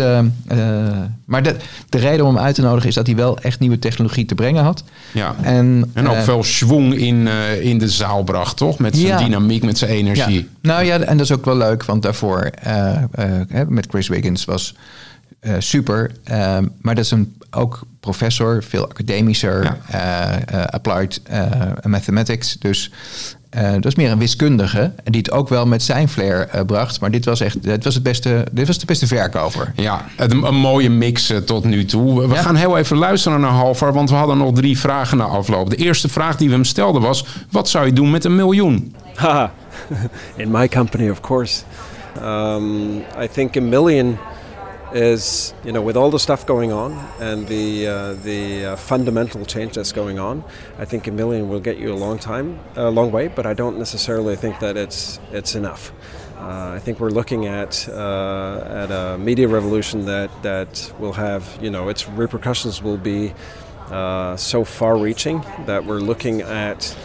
maar 1.25 1.43
de, 1.43 1.57
de 1.89 1.99
reden 1.99 2.27
om 2.27 2.35
hem 2.35 2.45
uit 2.45 2.55
te 2.55 2.63
nodigen 2.63 2.89
is 2.89 2.95
dat 2.95 3.07
hij 3.07 3.17
wel 3.17 3.39
echt 3.39 3.61
nieuwe 3.61 3.79
technologie 3.79 4.25
te 4.25 4.35
brengen 4.35 4.63
had. 4.63 4.85
Ja. 5.13 5.35
En, 5.43 5.91
en 5.95 6.09
ook 6.09 6.23
veel 6.23 6.43
schwung 6.43 6.95
in, 6.95 7.27
in 7.61 7.79
de 7.79 7.89
zaal 7.89 8.23
bracht, 8.23 8.57
toch? 8.57 8.79
Met 8.79 8.97
zijn 8.97 9.25
dynamiek, 9.25 9.63
met 9.63 9.79
zijn 9.79 9.91
energie. 9.91 10.49
Nou 10.61 10.85
ja, 10.85 11.01
en 11.01 11.17
dat 11.17 11.27
is 11.27 11.33
ook 11.33 11.45
wel 11.45 11.57
leuk, 11.57 11.85
want 11.85 12.03
daarvoor 12.03 12.51
met 13.69 13.87
Chris 13.91 14.09
Wiggins 14.09 14.45
was 14.45 14.75
uh, 15.45 15.55
super. 15.59 16.11
Uh, 16.31 16.59
maar 16.81 16.95
dat 16.95 17.05
is 17.05 17.11
een, 17.11 17.37
ook 17.51 17.81
professor, 18.01 18.63
veel 18.63 18.89
academischer, 18.89 19.79
ja. 19.91 20.39
uh, 20.53 20.65
applied 20.65 21.23
mathematics. 21.83 22.57
Dus 22.59 22.91
dat 23.55 23.85
is 23.85 23.95
meer 23.95 24.11
een 24.11 24.19
wiskundige. 24.19 24.93
Die 25.05 25.21
het 25.21 25.31
ook 25.31 25.49
wel 25.49 25.67
met 25.67 25.83
zijn 25.83 26.09
flair 26.09 26.65
bracht. 26.67 27.01
Maar 27.01 27.11
dit 27.11 27.25
was 27.25 27.41
echt 27.41 27.63
dit 27.63 27.85
was 27.85 27.95
het 27.95 28.03
beste, 28.03 28.47
dit 28.53 28.67
was 28.67 28.79
de 28.79 28.87
beste 28.87 29.07
verkoper. 29.07 29.73
Ja, 29.77 30.05
een, 30.17 30.45
een 30.45 30.55
mooie 30.55 30.91
mix 30.91 31.33
tot 31.45 31.65
nu 31.65 31.85
toe. 31.85 32.29
We 32.29 32.35
gaan 32.35 32.57
heel 32.57 32.79
even 32.79 32.97
luisteren 32.97 33.41
naar 33.41 33.51
Halvar, 33.51 33.93
want 33.93 34.11
we 34.11 34.17
hadden 34.17 34.39
nog 34.39 34.55
drie 34.55 34.79
vragen 34.79 35.17
na 35.17 35.25
afloop. 35.25 35.71
De 35.71 35.77
eerste 35.77 36.09
vraag 36.09 36.37
die 36.37 36.49
we 36.49 36.55
hem 36.55 36.65
stelden 36.65 37.03
was: 37.03 37.27
wat 37.51 37.69
zou 37.69 37.87
je 37.87 37.93
doen 37.93 38.11
met 38.11 38.25
een 38.25 38.37
miljoen? 38.37 38.95
Haha, 39.15 39.53
in 40.37 40.51
my 40.51 40.69
company, 40.69 41.11
of 41.11 41.21
course. 41.21 41.63
Um, 42.23 42.97
I 42.97 43.29
think 43.33 43.57
a 43.57 43.61
million. 43.61 44.19
Is 44.95 45.53
you 45.65 45.73
know 45.73 45.83
with 45.83 45.97
all 45.97 46.11
the 46.11 46.19
stuff 46.19 46.47
going 46.47 46.73
on 46.73 46.93
and 47.19 47.47
the 47.49 47.87
uh, 47.87 48.13
the 48.15 48.65
uh, 48.65 48.77
fundamental 48.77 49.45
change 49.45 49.75
that's 49.75 49.93
going 49.93 50.19
on, 50.19 50.45
I 50.79 50.85
think 50.85 51.07
a 51.09 51.11
million 51.11 51.49
will 51.49 51.61
get 51.61 51.79
you 51.79 51.93
a 51.93 51.97
long 51.97 52.19
time, 52.19 52.61
a 52.77 52.91
long 52.91 53.11
way. 53.11 53.29
But 53.29 53.45
I 53.45 53.55
don't 53.55 53.77
necessarily 53.77 54.37
think 54.37 54.61
that 54.61 54.77
it's 54.77 55.19
it's 55.33 55.55
enough. 55.57 55.93
Uh, 56.39 56.73
I 56.75 56.79
think 56.79 57.01
we're 57.01 57.11
looking 57.11 57.47
at 57.47 57.89
uh, 57.89 58.65
at 58.67 58.91
a 58.91 59.19
media 59.19 59.49
revolution 59.49 60.05
that 60.07 60.31
that 60.43 60.93
will 60.99 61.13
have 61.13 61.59
you 61.61 61.71
know 61.71 61.89
its 61.89 62.09
repercussions 62.09 62.83
will 62.83 62.99
be 62.99 63.35
uh, 63.91 64.37
so 64.37 64.65
far-reaching 64.65 65.45
that 65.67 65.85
we're 65.85 66.01
looking 66.01 66.41
at 66.43 66.97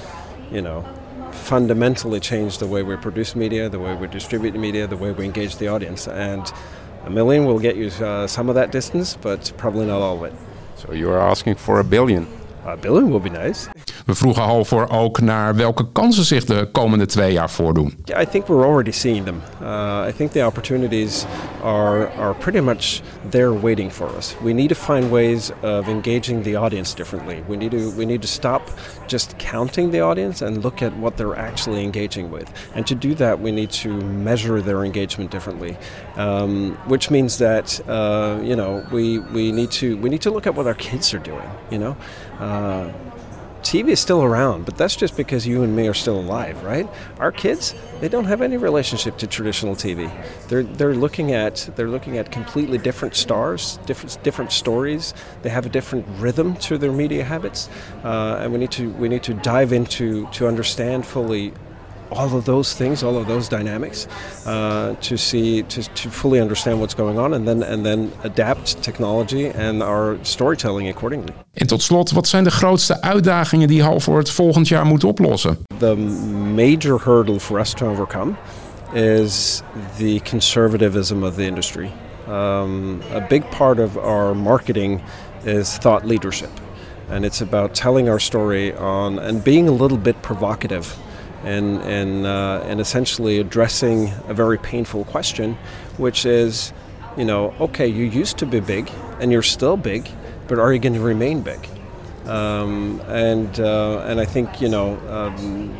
you 0.51 0.62
know 0.62 0.86
fundamentally 1.31 2.19
change 2.19 2.60
the 2.60 2.67
way 2.67 2.84
we 2.84 2.96
produce 2.98 3.36
media, 3.36 3.69
the 3.69 3.79
way 3.79 3.96
we 3.96 4.08
distribute 4.08 4.53
media, 4.55 4.86
the 4.86 4.98
way 4.98 5.12
we 5.12 5.25
engage 5.25 5.55
the 5.58 5.67
audience, 5.67 6.08
and 6.08 6.53
a 7.06 7.10
million 7.10 7.46
will 7.46 7.60
get 7.60 7.75
you 7.75 7.88
uh, 7.88 8.27
some 8.27 8.50
of 8.50 8.56
that 8.56 8.72
distance, 8.72 9.15
but 9.15 9.51
probably 9.58 9.86
not 9.86 10.01
all 10.01 10.24
of 10.24 10.32
it. 10.32 10.39
So 10.75 10.94
you 10.94 11.10
are 11.10 11.20
asking 11.20 11.56
for 11.56 11.79
a 11.79 11.84
billion. 11.84 12.27
A 12.65 12.77
billion 12.77 13.10
will 13.10 13.20
be 13.20 13.29
nice. 13.29 13.68
We 14.10 14.16
vroegen 14.16 14.89
ook 14.89 15.22
naar 15.22 15.56
welke 15.56 15.92
kansen 15.92 16.24
zich 16.24 16.46
de 16.46 16.68
komende 16.72 17.06
twee 17.06 17.32
jaar 17.32 17.50
voordoen. 17.50 17.94
I 18.22 18.25
think 18.25 18.48
we're 18.48 18.66
already 18.66 18.92
seeing 18.92 19.25
them. 19.25 19.42
Uh, 19.62 20.08
I 20.08 20.12
think 20.16 20.32
the 20.32 20.46
opportunities 20.46 21.25
are 21.63 22.10
are 22.18 22.34
pretty 22.34 22.60
much 22.60 23.01
there 23.30 23.60
waiting 23.60 23.92
for 23.92 24.10
us. 24.18 24.36
We 24.42 24.54
need 24.54 24.70
to 24.70 24.75
find 24.75 25.10
ways 25.10 25.51
of 25.62 25.88
engaging 25.88 26.44
the 26.44 26.58
audience 26.58 26.96
differently. 26.96 27.44
We 27.48 27.56
need 27.58 27.72
to 27.72 27.92
we 27.98 28.06
need 28.06 28.22
to 28.22 28.28
stop 28.28 28.62
just 29.08 29.38
counting 29.38 29.92
the 29.92 30.01
audience 30.01 30.46
and 30.46 30.63
look 30.63 30.82
at 30.82 30.92
what 30.98 31.16
they're 31.16 31.38
actually 31.38 31.84
engaging 31.84 32.32
with. 32.32 32.48
And 32.75 32.88
to 32.88 32.96
do 32.96 33.13
that, 33.16 33.39
we 33.39 33.51
need 33.51 33.70
to 33.70 33.89
measure 34.24 34.62
their 34.62 34.84
engagement 34.84 35.32
differently, 35.32 35.78
um, 36.16 36.78
which 36.88 37.10
means 37.10 37.38
that 37.38 37.80
uh, 37.88 38.39
you 38.44 38.56
know 38.56 38.84
we 38.92 39.20
we 39.34 39.51
need 39.51 39.72
to 39.72 39.88
we 40.01 40.10
need 40.10 40.22
to 40.22 40.32
look 40.32 40.48
at 40.48 40.56
what 40.56 40.66
our 40.66 40.78
kids 40.78 41.13
are 41.13 41.24
doing. 41.24 41.50
You 41.70 41.78
know. 41.78 41.96
Uh, 42.39 42.92
TV 43.62 43.89
is 43.89 44.00
still 44.00 44.24
around, 44.24 44.66
but 44.66 44.78
that's 44.78 44.96
just 44.96 45.18
because 45.18 45.46
you 45.46 45.63
and 45.63 45.75
me 45.75 45.88
are 45.88 45.94
still 45.94 46.20
alive, 46.20 46.63
right? 46.63 46.88
Our 47.20 47.32
kids, 47.32 47.75
they 48.00 48.08
don't 48.08 48.25
have 48.25 48.42
any 48.42 48.58
relationship 48.58 49.18
to 49.18 49.28
traditional 49.28 49.75
TV. 49.75 50.10
They're 50.48 50.63
they're 50.63 50.96
looking 50.96 51.34
at 51.34 51.70
they're 51.75 51.89
looking 51.89 52.18
at 52.18 52.32
completely 52.32 52.78
different 52.78 53.16
stars, 53.16 53.78
different 53.86 54.22
different 54.24 54.51
stories. 54.51 55.13
They 55.42 55.50
have 55.50 55.66
a 55.66 55.70
different 55.70 56.06
rhythm 56.20 56.56
to 56.58 56.78
their 56.78 56.92
media 56.92 57.24
habits, 57.24 57.70
uh, 58.04 58.39
and 58.42 58.51
we 58.54 58.60
need 58.60 58.72
to 58.72 58.89
we 58.92 59.10
need 59.10 59.24
to 59.24 59.34
dive 59.34 59.74
into 59.74 60.28
to 60.32 60.48
understand 60.48 61.06
fully 61.06 61.54
all 62.12 62.36
of 62.36 62.44
those 62.44 62.75
things, 62.75 63.04
all 63.04 63.18
of 63.18 63.28
those 63.28 63.48
dynamics, 63.48 64.08
uh, 64.46 64.96
to 65.00 65.18
see, 65.18 65.63
to, 65.63 65.82
to 65.94 66.10
fully 66.10 66.42
understand 66.42 66.80
what's 66.80 66.96
going 66.96 67.18
on, 67.20 67.34
and 67.34 67.46
then 67.46 67.63
and 67.63 67.86
then 67.86 68.12
adapt 68.24 68.82
technology 68.82 69.48
and 69.48 69.84
our 69.84 70.18
storytelling 70.22 70.89
accordingly. 70.89 71.34
En 71.54 71.68
tot 71.68 71.82
slot, 71.82 72.12
wat 72.12 72.28
zijn 72.28 72.44
de 72.44 72.51
grootste 72.51 73.01
uitdagingen 73.01 73.68
die 73.68 73.84
Halford 73.84 74.30
volgend 74.30 74.68
jaar 74.68 74.86
moet 74.86 75.04
oplossen? 75.04 75.58
The 75.78 75.96
major 76.56 77.00
hurdle 77.04 77.39
for 77.39 77.60
us 77.60 77.74
to 77.74 77.88
overcome 77.88 78.36
is 78.94 79.62
the 79.98 80.20
conservatism 80.30 81.24
of 81.24 81.36
the 81.36 81.46
industry. 81.46 81.92
Um, 82.28 83.01
a 83.16 83.25
big 83.28 83.44
part 83.58 83.80
of 83.80 83.98
our 83.98 84.36
marketing 84.36 85.01
is 85.44 85.78
thought 85.78 86.06
leadership, 86.06 86.50
and 87.12 87.24
it's 87.24 87.42
about 87.42 87.74
telling 87.74 88.10
our 88.10 88.20
story 88.20 88.78
on 88.78 89.20
and 89.20 89.44
being 89.44 89.68
a 89.68 89.72
little 89.72 89.98
bit 89.98 90.22
provocative 90.22 90.96
and 91.43 91.81
and 91.81 92.25
uh, 92.25 92.63
and 92.65 92.79
essentially 92.79 93.39
addressing 93.39 94.12
a 94.27 94.34
very 94.34 94.58
painful 94.58 95.05
question, 95.05 95.55
which 95.98 96.25
is, 96.25 96.74
you 97.17 97.25
know, 97.25 97.53
okay, 97.60 97.88
you 97.88 98.05
used 98.05 98.38
to 98.38 98.46
be 98.46 98.60
big 98.60 98.91
and 99.19 99.31
you're 99.31 99.43
still 99.43 99.77
big, 99.77 100.10
but 100.48 100.60
are 100.60 100.74
you 100.74 100.79
going 100.79 100.93
to 100.93 101.01
remain 101.01 101.41
big? 101.41 101.67
Um, 102.25 103.01
and 103.08 103.60
uh, 103.60 104.00
and 104.08 104.19
I 104.19 104.25
think 104.25 104.62
you 104.62 104.69
know. 104.69 104.98
Um, 105.10 105.75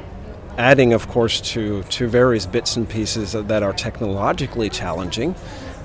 adding, 0.58 0.92
of 0.92 1.08
course, 1.08 1.40
to, 1.40 1.84
to 1.84 2.06
various 2.10 2.46
bits 2.46 2.76
and 2.76 2.88
pieces 2.88 3.32
that 3.32 3.64
are 3.64 3.72
technologically 3.72 4.70
challenging, 4.70 5.34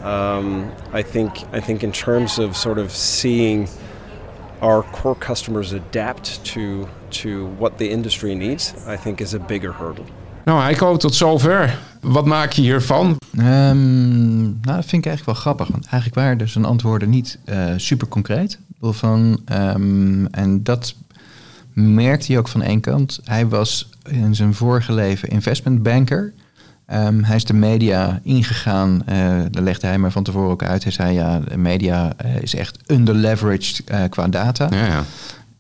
um, 0.03 0.71
I 0.93 1.01
think 1.03 1.45
I 1.53 1.61
think 1.61 1.83
in 1.83 1.93
terms 1.93 2.39
of 2.39 2.57
sort 2.57 2.79
of 2.79 2.91
seeing 2.91 3.69
our 4.61 4.83
core 4.83 5.15
customers 5.15 5.73
adapt 5.73 6.45
to 6.47 6.89
to 7.21 7.55
what 7.59 7.79
the 7.79 7.89
industry 7.89 8.35
needs, 8.35 8.73
I 8.89 8.97
think 9.03 9.21
is 9.21 9.35
a 9.35 9.39
bigger 9.39 9.75
hurdle. 9.79 10.05
Nou, 10.45 10.61
Heiko, 10.63 10.97
tot 10.97 11.15
zover. 11.15 11.79
Wat 12.01 12.25
maak 12.25 12.53
je 12.53 12.63
hiervan? 12.63 13.17
Um, 13.39 14.43
nou, 14.45 14.77
dat 14.77 14.85
vind 14.85 15.05
ik 15.05 15.07
eigenlijk 15.07 15.25
wel 15.25 15.35
grappig. 15.35 15.69
Want 15.69 15.85
eigenlijk 15.85 16.15
waren 16.15 16.39
dus 16.39 16.53
zijn 16.53 16.65
antwoorden 16.65 17.11
niet 17.11 17.39
uh, 17.45 17.57
super 17.77 18.09
concreet. 18.09 18.59
Van, 18.81 19.41
um, 19.53 20.27
en 20.27 20.63
dat 20.63 20.95
merkte 21.73 22.27
hij 22.27 22.39
ook 22.39 22.49
van 22.49 22.63
één 22.63 22.81
kant. 22.81 23.21
Hij 23.25 23.49
was 23.49 23.89
in 24.11 24.35
zijn 24.35 24.55
vorige 24.55 24.93
leven 24.93 25.29
investmentbanker. 25.29 26.33
Um, 26.93 27.25
hij 27.25 27.37
is 27.37 27.45
de 27.45 27.55
media 27.55 28.21
ingegaan. 28.23 29.03
Uh, 29.09 29.17
daar 29.51 29.63
legde 29.63 29.87
hij 29.87 29.99
me 29.99 30.11
van 30.11 30.23
tevoren 30.23 30.51
ook 30.51 30.63
uit. 30.63 30.83
Hij 30.83 30.93
zei 30.93 31.15
ja, 31.15 31.41
de 31.41 31.59
media 31.59 32.13
uh, 32.25 32.37
is 32.37 32.55
echt 32.55 32.79
underleveraged 32.91 33.83
uh, 33.91 34.03
qua 34.09 34.29
data. 34.29 34.69
Ja, 34.71 34.87
ja. 34.87 35.05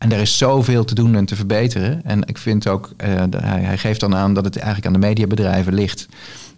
En 0.04 0.12
er 0.12 0.20
is 0.20 0.38
zoveel 0.38 0.84
te 0.84 0.94
doen 0.94 1.14
en 1.14 1.24
te 1.24 1.36
verbeteren. 1.36 2.04
En 2.04 2.22
ik 2.26 2.38
vind 2.38 2.68
ook, 2.68 2.92
uh, 3.04 3.22
hij, 3.36 3.78
geeft 3.78 4.00
dan 4.00 4.14
aan 4.14 4.34
dat 4.34 4.44
het 4.44 4.56
eigenlijk 4.56 4.86
aan 4.86 5.00
de 5.00 5.06
mediabedrijven 5.06 5.74
ligt. 5.74 6.08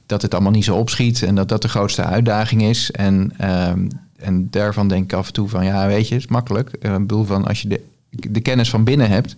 Dat 0.07 0.23
het 0.23 0.35
allemaal 0.35 0.53
niet 0.53 0.65
zo 0.65 0.77
opschiet 0.77 1.23
en 1.23 1.35
dat 1.35 1.49
dat 1.49 1.63
de 1.63 1.69
grootste 1.69 2.03
uitdaging 2.03 2.63
is. 2.63 2.91
En, 2.91 3.33
uh, 3.41 3.69
en 4.17 4.51
daarvan 4.51 4.89
denk 4.89 5.05
ik 5.05 5.19
af 5.19 5.27
en 5.27 5.33
toe 5.33 5.49
van, 5.49 5.65
ja, 5.65 5.87
weet 5.87 6.09
je, 6.09 6.15
het 6.15 6.23
is 6.23 6.31
makkelijk. 6.31 6.71
Uh, 6.81 6.93
ik 6.93 6.99
bedoel 6.99 7.25
van, 7.25 7.45
als 7.45 7.63
je 7.63 7.69
de, 7.69 7.81
de 8.11 8.41
kennis 8.41 8.71
van 8.71 8.85
binnen 8.85 9.11
hebt, 9.11 9.37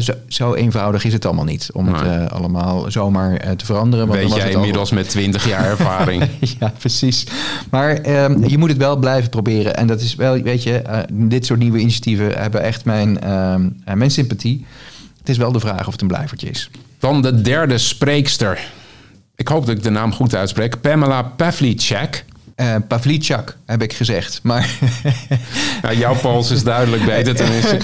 zo, 0.00 0.12
zo, 0.28 0.54
eenvoudig 0.54 1.04
is 1.04 1.12
het 1.12 1.24
allemaal 1.24 1.44
niet 1.44 1.68
om 1.72 1.94
het 1.94 2.06
uh, 2.06 2.26
allemaal 2.26 2.90
zomaar 2.90 3.44
uh, 3.44 3.50
te 3.50 3.64
veranderen. 3.64 4.06
Want 4.06 4.18
Weet 4.18 4.34
jij 4.34 4.50
inmiddels 4.50 4.90
met 4.90 5.08
20 5.08 5.48
jaar 5.48 5.64
ervaring. 5.78 6.28
ja, 6.58 6.72
precies. 6.78 7.26
Maar 7.70 8.24
um, 8.24 8.48
je 8.48 8.58
moet 8.58 8.68
het 8.68 8.78
wel 8.78 8.96
blijven 8.96 9.30
proberen. 9.30 9.76
En 9.76 9.86
dat 9.86 10.00
is 10.00 10.14
wel, 10.14 10.42
weet 10.42 10.62
je, 10.62 10.82
uh, 10.86 10.98
dit 11.10 11.46
soort 11.46 11.58
nieuwe 11.58 11.78
initiatieven 11.78 12.38
hebben 12.38 12.62
echt 12.62 12.84
mijn, 12.84 13.18
mijn 13.94 14.10
sympathie. 14.10 14.66
Het 15.18 15.28
is 15.28 15.36
wel 15.36 15.52
de 15.52 15.60
vraag 15.60 15.86
of 15.86 15.92
het 15.92 16.00
een 16.00 16.08
blijvertje 16.08 16.48
is. 16.48 16.70
Dan 16.98 17.22
de 17.22 17.40
derde 17.40 17.78
spreekster. 17.78 18.58
Ik 19.36 19.48
hoop 19.48 19.66
dat 19.66 19.76
ik 19.76 19.82
de 19.82 19.90
naam 19.90 20.12
goed 20.12 20.34
uitspreek. 20.34 20.80
Pamela 20.80 21.22
Pavlicek. 21.22 22.24
Uh, 22.56 22.76
heb 23.66 23.82
ik 23.82 23.92
gezegd. 23.92 24.40
Maar 24.42 24.78
nou, 25.82 25.96
jouw 25.96 26.14
pols 26.14 26.50
is 26.50 26.64
duidelijk 26.64 27.04
beter 27.04 27.34
tenminste. 27.34 27.78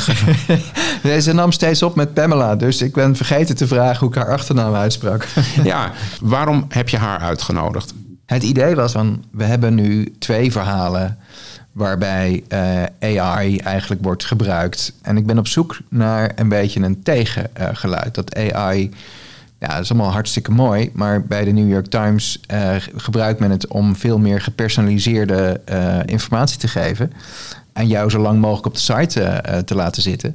Ze 1.21 1.33
nam 1.33 1.53
steeds 1.53 1.83
op 1.83 1.95
met 1.95 2.15
Pamela, 2.15 2.57
dus 2.57 2.83
ik 2.83 2.93
ben 2.93 3.17
vergeten 3.17 3.57
te 3.57 3.67
vragen 3.67 3.99
hoe 3.99 4.09
ik 4.09 4.15
haar 4.15 4.33
achternaam 4.33 4.75
uitsprak. 4.75 5.27
ja, 5.63 5.93
waarom 6.21 6.67
heb 6.69 6.89
je 6.89 6.97
haar 6.97 7.19
uitgenodigd? 7.19 7.95
Het 8.27 8.43
idee 8.43 8.75
was 8.75 8.93
van, 8.93 9.25
we 9.31 9.45
hebben 9.45 9.75
nu 9.75 10.15
twee 10.19 10.53
verhalen 10.53 11.19
waarbij 11.73 12.45
uh, 13.03 13.19
AI 13.21 13.59
eigenlijk 13.59 14.03
wordt 14.03 14.25
gebruikt. 14.25 14.93
En 15.03 15.17
ik 15.17 15.27
ben 15.27 15.39
op 15.39 15.47
zoek 15.47 15.79
naar 15.89 16.33
een 16.37 16.49
beetje 16.49 16.81
een 16.81 17.03
tegengeluid. 17.03 18.15
dat 18.15 18.37
AI 18.37 18.91
ja, 19.59 19.69
dat 19.69 19.81
is 19.81 19.91
allemaal 19.91 20.12
hartstikke 20.12 20.50
mooi. 20.50 20.91
Maar 20.93 21.23
bij 21.23 21.45
de 21.45 21.50
New 21.50 21.71
York 21.71 21.87
Times 21.87 22.41
uh, 22.53 22.75
gebruikt 22.97 23.41
men 23.41 23.50
het 23.50 23.67
om 23.67 23.97
veel 23.97 24.19
meer 24.19 24.41
gepersonaliseerde 24.41 25.61
uh, 25.73 25.99
informatie 26.05 26.59
te 26.59 26.69
geven. 26.69 27.12
En 27.73 27.87
jou 27.87 28.11
zo 28.11 28.19
lang 28.19 28.41
mogelijk 28.41 28.67
op 28.67 28.75
de 28.75 28.81
site 28.81 29.43
uh, 29.49 29.59
te 29.59 29.75
laten 29.75 30.03
zitten. 30.03 30.33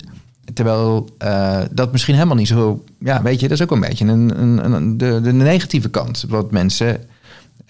Terwijl 0.53 1.09
dat 1.71 1.91
misschien 1.91 2.13
helemaal 2.13 2.35
niet 2.35 2.47
zo. 2.47 2.83
Ja, 2.99 3.21
weet 3.21 3.39
je, 3.39 3.47
dat 3.47 3.57
is 3.57 3.63
ook 3.63 3.71
een 3.71 3.79
beetje 3.79 4.05
een, 4.05 4.41
een, 4.41 4.73
een 4.73 4.97
de, 4.97 5.21
de 5.21 5.33
negatieve 5.33 5.89
kant. 5.89 6.25
Wat 6.27 6.51
mensen 6.51 6.97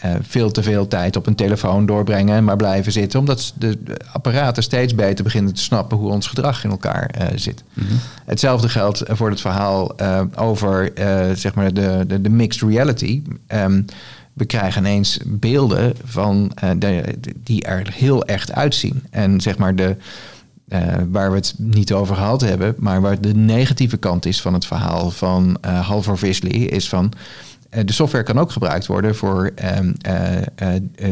uh, 0.05 0.11
veel 0.21 0.51
te 0.51 0.63
veel 0.63 0.87
tijd 0.87 1.15
op 1.15 1.27
een 1.27 1.35
telefoon 1.35 1.85
doorbrengen 1.85 2.35
en 2.35 2.43
maar 2.43 2.55
blijven 2.55 2.91
zitten. 2.91 3.19
Omdat 3.19 3.53
de 3.57 3.77
apparaten 4.11 4.63
steeds 4.63 4.95
beter 4.95 5.23
beginnen 5.23 5.53
te 5.53 5.61
snappen 5.61 5.97
hoe 5.97 6.11
ons 6.11 6.27
gedrag 6.27 6.63
in 6.63 6.69
elkaar 6.69 7.15
uh, 7.17 7.27
zit. 7.35 7.63
Mm 7.73 7.87
-hmm. 7.87 7.97
Hetzelfde 8.25 8.69
geldt 8.69 9.03
voor 9.07 9.29
het 9.29 9.41
verhaal 9.41 9.99
over 10.35 10.91
zeg 11.35 11.53
maar 11.53 11.73
de, 11.73 12.03
de, 12.07 12.21
de, 12.21 12.29
mixed 12.29 12.69
reality. 12.69 13.21
Um, 13.47 13.85
we 14.33 14.45
krijgen 14.45 14.81
ineens 14.81 15.19
beelden 15.25 15.93
van, 16.03 16.51
de, 16.77 17.03
die 17.43 17.63
er 17.63 17.87
heel 17.93 18.25
echt 18.25 18.51
uitzien. 18.51 19.03
En 19.09 19.41
zeg 19.41 19.57
maar 19.57 19.75
de 19.75 19.95
uh, 20.73 20.79
waar 21.09 21.29
we 21.29 21.35
het 21.35 21.53
niet 21.57 21.93
over 21.93 22.15
gehad 22.15 22.41
hebben, 22.41 22.75
maar 22.77 23.01
waar 23.01 23.21
de 23.21 23.35
negatieve 23.35 23.97
kant 23.97 24.25
is 24.25 24.41
van 24.41 24.53
het 24.53 24.65
verhaal 24.65 25.11
van 25.11 25.57
uh, 25.65 25.87
Halvor 25.87 26.17
Visley, 26.17 26.51
is 26.51 26.89
van 26.89 27.11
de 27.85 27.93
software 27.93 28.23
kan 28.23 28.39
ook 28.39 28.51
gebruikt 28.51 28.85
worden 28.85 29.15
voor 29.15 29.51
um, 29.79 29.95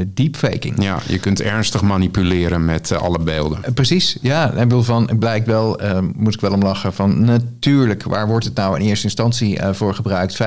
deepfaking. 0.08 0.84
Ja, 0.84 1.00
je 1.08 1.20
kunt 1.20 1.42
ernstig 1.42 1.82
manipuleren 1.82 2.66
met 2.66 2.92
alle 2.92 3.20
beelden. 3.20 3.74
precies, 3.74 4.18
ja. 4.22 4.54
En 4.54 4.70
wil 4.70 4.84
van, 4.84 5.10
blijkt 5.20 5.46
wel, 5.48 5.80
moet 6.16 6.34
ik 6.34 6.42
wel 6.42 6.52
om 6.52 6.62
lachen, 6.62 6.94
van 6.94 7.26
natuurlijk, 7.26 8.04
waar 8.04 8.28
wordt 8.28 8.46
het 8.46 8.56
nou 8.56 8.80
in 8.80 8.86
eerste 8.86 9.06
instantie 9.06 9.60
voor 9.72 9.96
gebruikt? 9.96 10.44
95% 10.44 10.46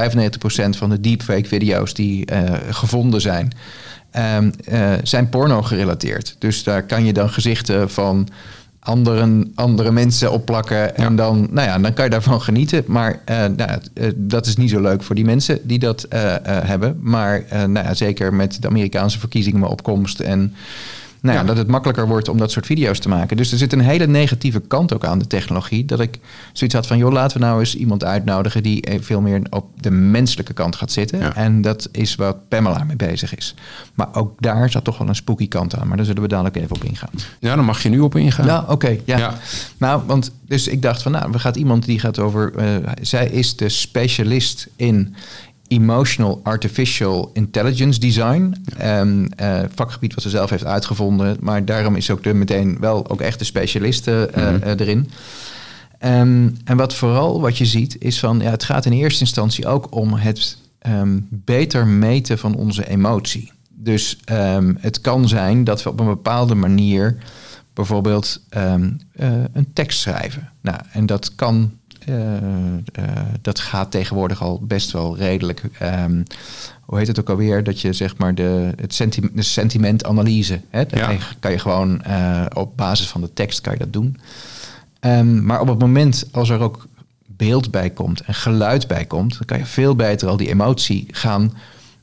van 0.70 0.90
de 0.90 1.00
deepfake 1.00 1.48
video's 1.48 1.94
die 1.94 2.26
gevonden 2.70 3.20
zijn, 3.20 3.52
um, 4.36 4.50
zijn 5.02 5.28
porno 5.28 5.62
gerelateerd. 5.62 6.36
Dus 6.38 6.62
daar 6.62 6.82
kan 6.82 7.04
je 7.04 7.12
dan 7.12 7.30
gezichten 7.30 7.90
van 7.90 8.28
anderen, 8.84 9.52
andere 9.54 9.92
mensen 9.92 10.32
opplakken. 10.32 10.96
En 10.96 11.16
dan, 11.16 11.48
nou 11.50 11.68
ja, 11.68 11.78
dan 11.78 11.94
kan 11.94 12.04
je 12.04 12.10
daarvan 12.10 12.40
genieten. 12.50 12.84
Maar 12.86 13.12
uh, 13.30 13.36
nou, 13.56 13.70
uh, 13.94 14.10
dat 14.14 14.46
is 14.46 14.56
niet 14.56 14.70
zo 14.70 14.80
leuk 14.80 15.02
voor 15.02 15.14
die 15.14 15.24
mensen 15.24 15.58
die 15.62 15.78
dat 15.78 16.06
uh, 16.12 16.34
hebben. 16.44 16.98
Maar 17.00 17.44
nou 17.50 17.72
ja, 17.72 17.94
zeker 17.94 18.34
met 18.34 18.62
de 18.62 18.68
Amerikaanse 18.68 19.18
verkiezingen 19.18 19.68
opkomst 19.68 20.20
en 20.20 20.54
nou 21.24 21.38
ja, 21.38 21.44
dat 21.44 21.56
het 21.56 21.68
makkelijker 21.68 22.08
wordt 22.08 22.28
om 22.28 22.38
dat 22.38 22.50
soort 22.50 22.66
video's 22.66 22.98
te 22.98 23.08
maken. 23.08 23.36
Dus 23.36 23.52
er 23.52 23.58
zit 23.58 23.72
een 23.72 23.80
hele 23.80 24.06
negatieve 24.06 24.60
kant 24.60 24.94
ook 24.94 25.04
aan 25.04 25.18
de 25.18 25.26
technologie. 25.26 25.84
Dat 25.84 26.00
ik 26.00 26.18
zoiets 26.52 26.76
had 26.76 26.86
van, 26.86 26.98
joh, 26.98 27.12
laten 27.12 27.40
we 27.40 27.46
nou 27.46 27.60
eens 27.60 27.76
iemand 27.76 28.04
uitnodigen 28.04 28.62
die 28.62 28.84
veel 29.00 29.20
meer 29.20 29.42
op 29.50 29.66
de 29.80 29.90
menselijke 29.90 30.52
kant 30.52 30.76
gaat 30.76 30.92
zitten. 30.92 31.34
En 31.34 31.62
dat 31.62 31.88
is 31.92 32.14
wat 32.14 32.48
Pamela 32.48 32.84
mee 32.84 32.96
bezig 32.96 33.36
is. 33.36 33.54
Maar 33.94 34.08
ook 34.12 34.42
daar 34.42 34.70
zat 34.70 34.84
toch 34.84 34.98
wel 34.98 35.08
een 35.08 35.14
spooky 35.14 35.48
kant 35.48 35.76
aan. 35.76 35.88
Maar 35.88 35.96
daar 35.96 36.06
zullen 36.06 36.22
we 36.22 36.28
dadelijk 36.28 36.56
even 36.56 36.76
op 36.76 36.84
ingaan. 36.84 37.10
Ja, 37.38 37.56
dan 37.56 37.64
mag 37.64 37.82
je 37.82 37.88
nu 37.88 38.00
op 38.00 38.16
ingaan. 38.16 38.46
Nou, 38.46 38.70
oké. 38.70 38.98
ja. 39.04 39.18
ja. 39.18 39.34
Nou, 39.76 40.02
want 40.06 40.32
dus 40.46 40.68
ik 40.68 40.82
dacht 40.82 41.02
van, 41.02 41.12
nou, 41.12 41.32
we 41.32 41.38
gaan 41.38 41.54
iemand 41.54 41.84
die 41.84 41.98
gaat 41.98 42.18
over. 42.18 42.52
Uh, 42.58 42.88
zij 43.00 43.26
is 43.26 43.56
de 43.56 43.68
specialist 43.68 44.68
in 44.76 45.14
Emotional 45.68 46.40
Artificial 46.42 47.30
Intelligence 47.32 48.00
Design. 48.00 48.54
Um, 48.82 49.28
uh, 49.40 49.60
vakgebied 49.74 50.14
wat 50.14 50.22
ze 50.22 50.30
zelf 50.30 50.50
heeft 50.50 50.64
uitgevonden. 50.64 51.36
Maar 51.40 51.64
daarom 51.64 51.96
is 51.96 52.10
ook 52.10 52.24
er 52.24 52.36
meteen 52.36 52.76
wel 52.80 53.10
ook 53.10 53.20
echt 53.20 53.38
de 53.38 53.44
specialisten 53.44 54.28
uh, 54.38 54.50
mm 54.50 54.60
-hmm. 54.60 54.78
erin. 54.78 55.10
Um, 56.04 56.56
en 56.64 56.76
wat 56.76 56.94
vooral 56.94 57.40
wat 57.40 57.58
je 57.58 57.66
ziet 57.66 57.96
is 57.98 58.18
van... 58.18 58.40
Ja, 58.40 58.50
het 58.50 58.64
gaat 58.64 58.86
in 58.86 58.92
eerste 58.92 59.20
instantie 59.20 59.66
ook 59.66 59.94
om 59.94 60.12
het 60.12 60.56
um, 60.86 61.26
beter 61.30 61.86
meten 61.86 62.38
van 62.38 62.54
onze 62.54 62.88
emotie. 62.88 63.52
Dus 63.68 64.18
het 64.80 65.00
kan 65.00 65.28
zijn 65.28 65.64
dat 65.64 65.82
we 65.82 65.90
op 65.90 66.00
een 66.00 66.06
bepaalde 66.06 66.54
manier... 66.54 67.16
bijvoorbeeld 67.74 68.40
uh, 68.56 68.74
een 69.52 69.72
tekst 69.72 70.00
schrijven. 70.00 70.50
Nou, 70.60 70.78
en 70.92 71.06
dat 71.06 71.34
kan 71.34 71.72
dat 73.42 73.60
gaat 73.60 73.90
tegenwoordig 73.90 74.42
al 74.42 74.60
best 74.62 74.90
wel 74.90 75.16
redelijk. 75.16 75.62
Um, 75.82 76.22
hoe 76.84 76.98
heet 76.98 77.06
het 77.06 77.20
ook 77.20 77.28
alweer? 77.28 77.64
Dat 77.64 77.80
je 77.80 77.92
zeg 77.92 78.16
maar 78.16 78.34
de, 78.34 78.72
het 78.76 78.94
senti 78.94 79.28
de 79.32 79.42
sentimentanalyse. 79.42 80.60
Hè? 80.70 80.82
Ja. 80.88 81.16
kan 81.40 81.50
je 81.50 81.58
gewoon 81.58 82.02
uh, 82.06 82.46
op 82.54 82.76
basis 82.76 83.08
van 83.08 83.20
de 83.20 83.32
tekst 83.32 83.60
kan 83.60 83.72
je 83.72 83.78
dat 83.78 83.92
doen. 83.92 84.16
Um, 85.00 85.44
maar 85.44 85.60
op 85.60 85.68
het 85.68 85.78
moment 85.78 86.24
als 86.30 86.48
er 86.48 86.60
ook 86.60 86.86
beeld 87.26 87.70
bij 87.70 87.90
komt 87.90 88.20
en 88.20 88.34
geluid 88.34 88.86
bij 88.86 89.04
komt, 89.04 89.32
dan 89.32 89.46
kan 89.46 89.58
je 89.58 89.66
veel 89.66 89.96
beter 89.96 90.28
al 90.28 90.36
die 90.36 90.48
emotie 90.48 91.06
gaan 91.10 91.52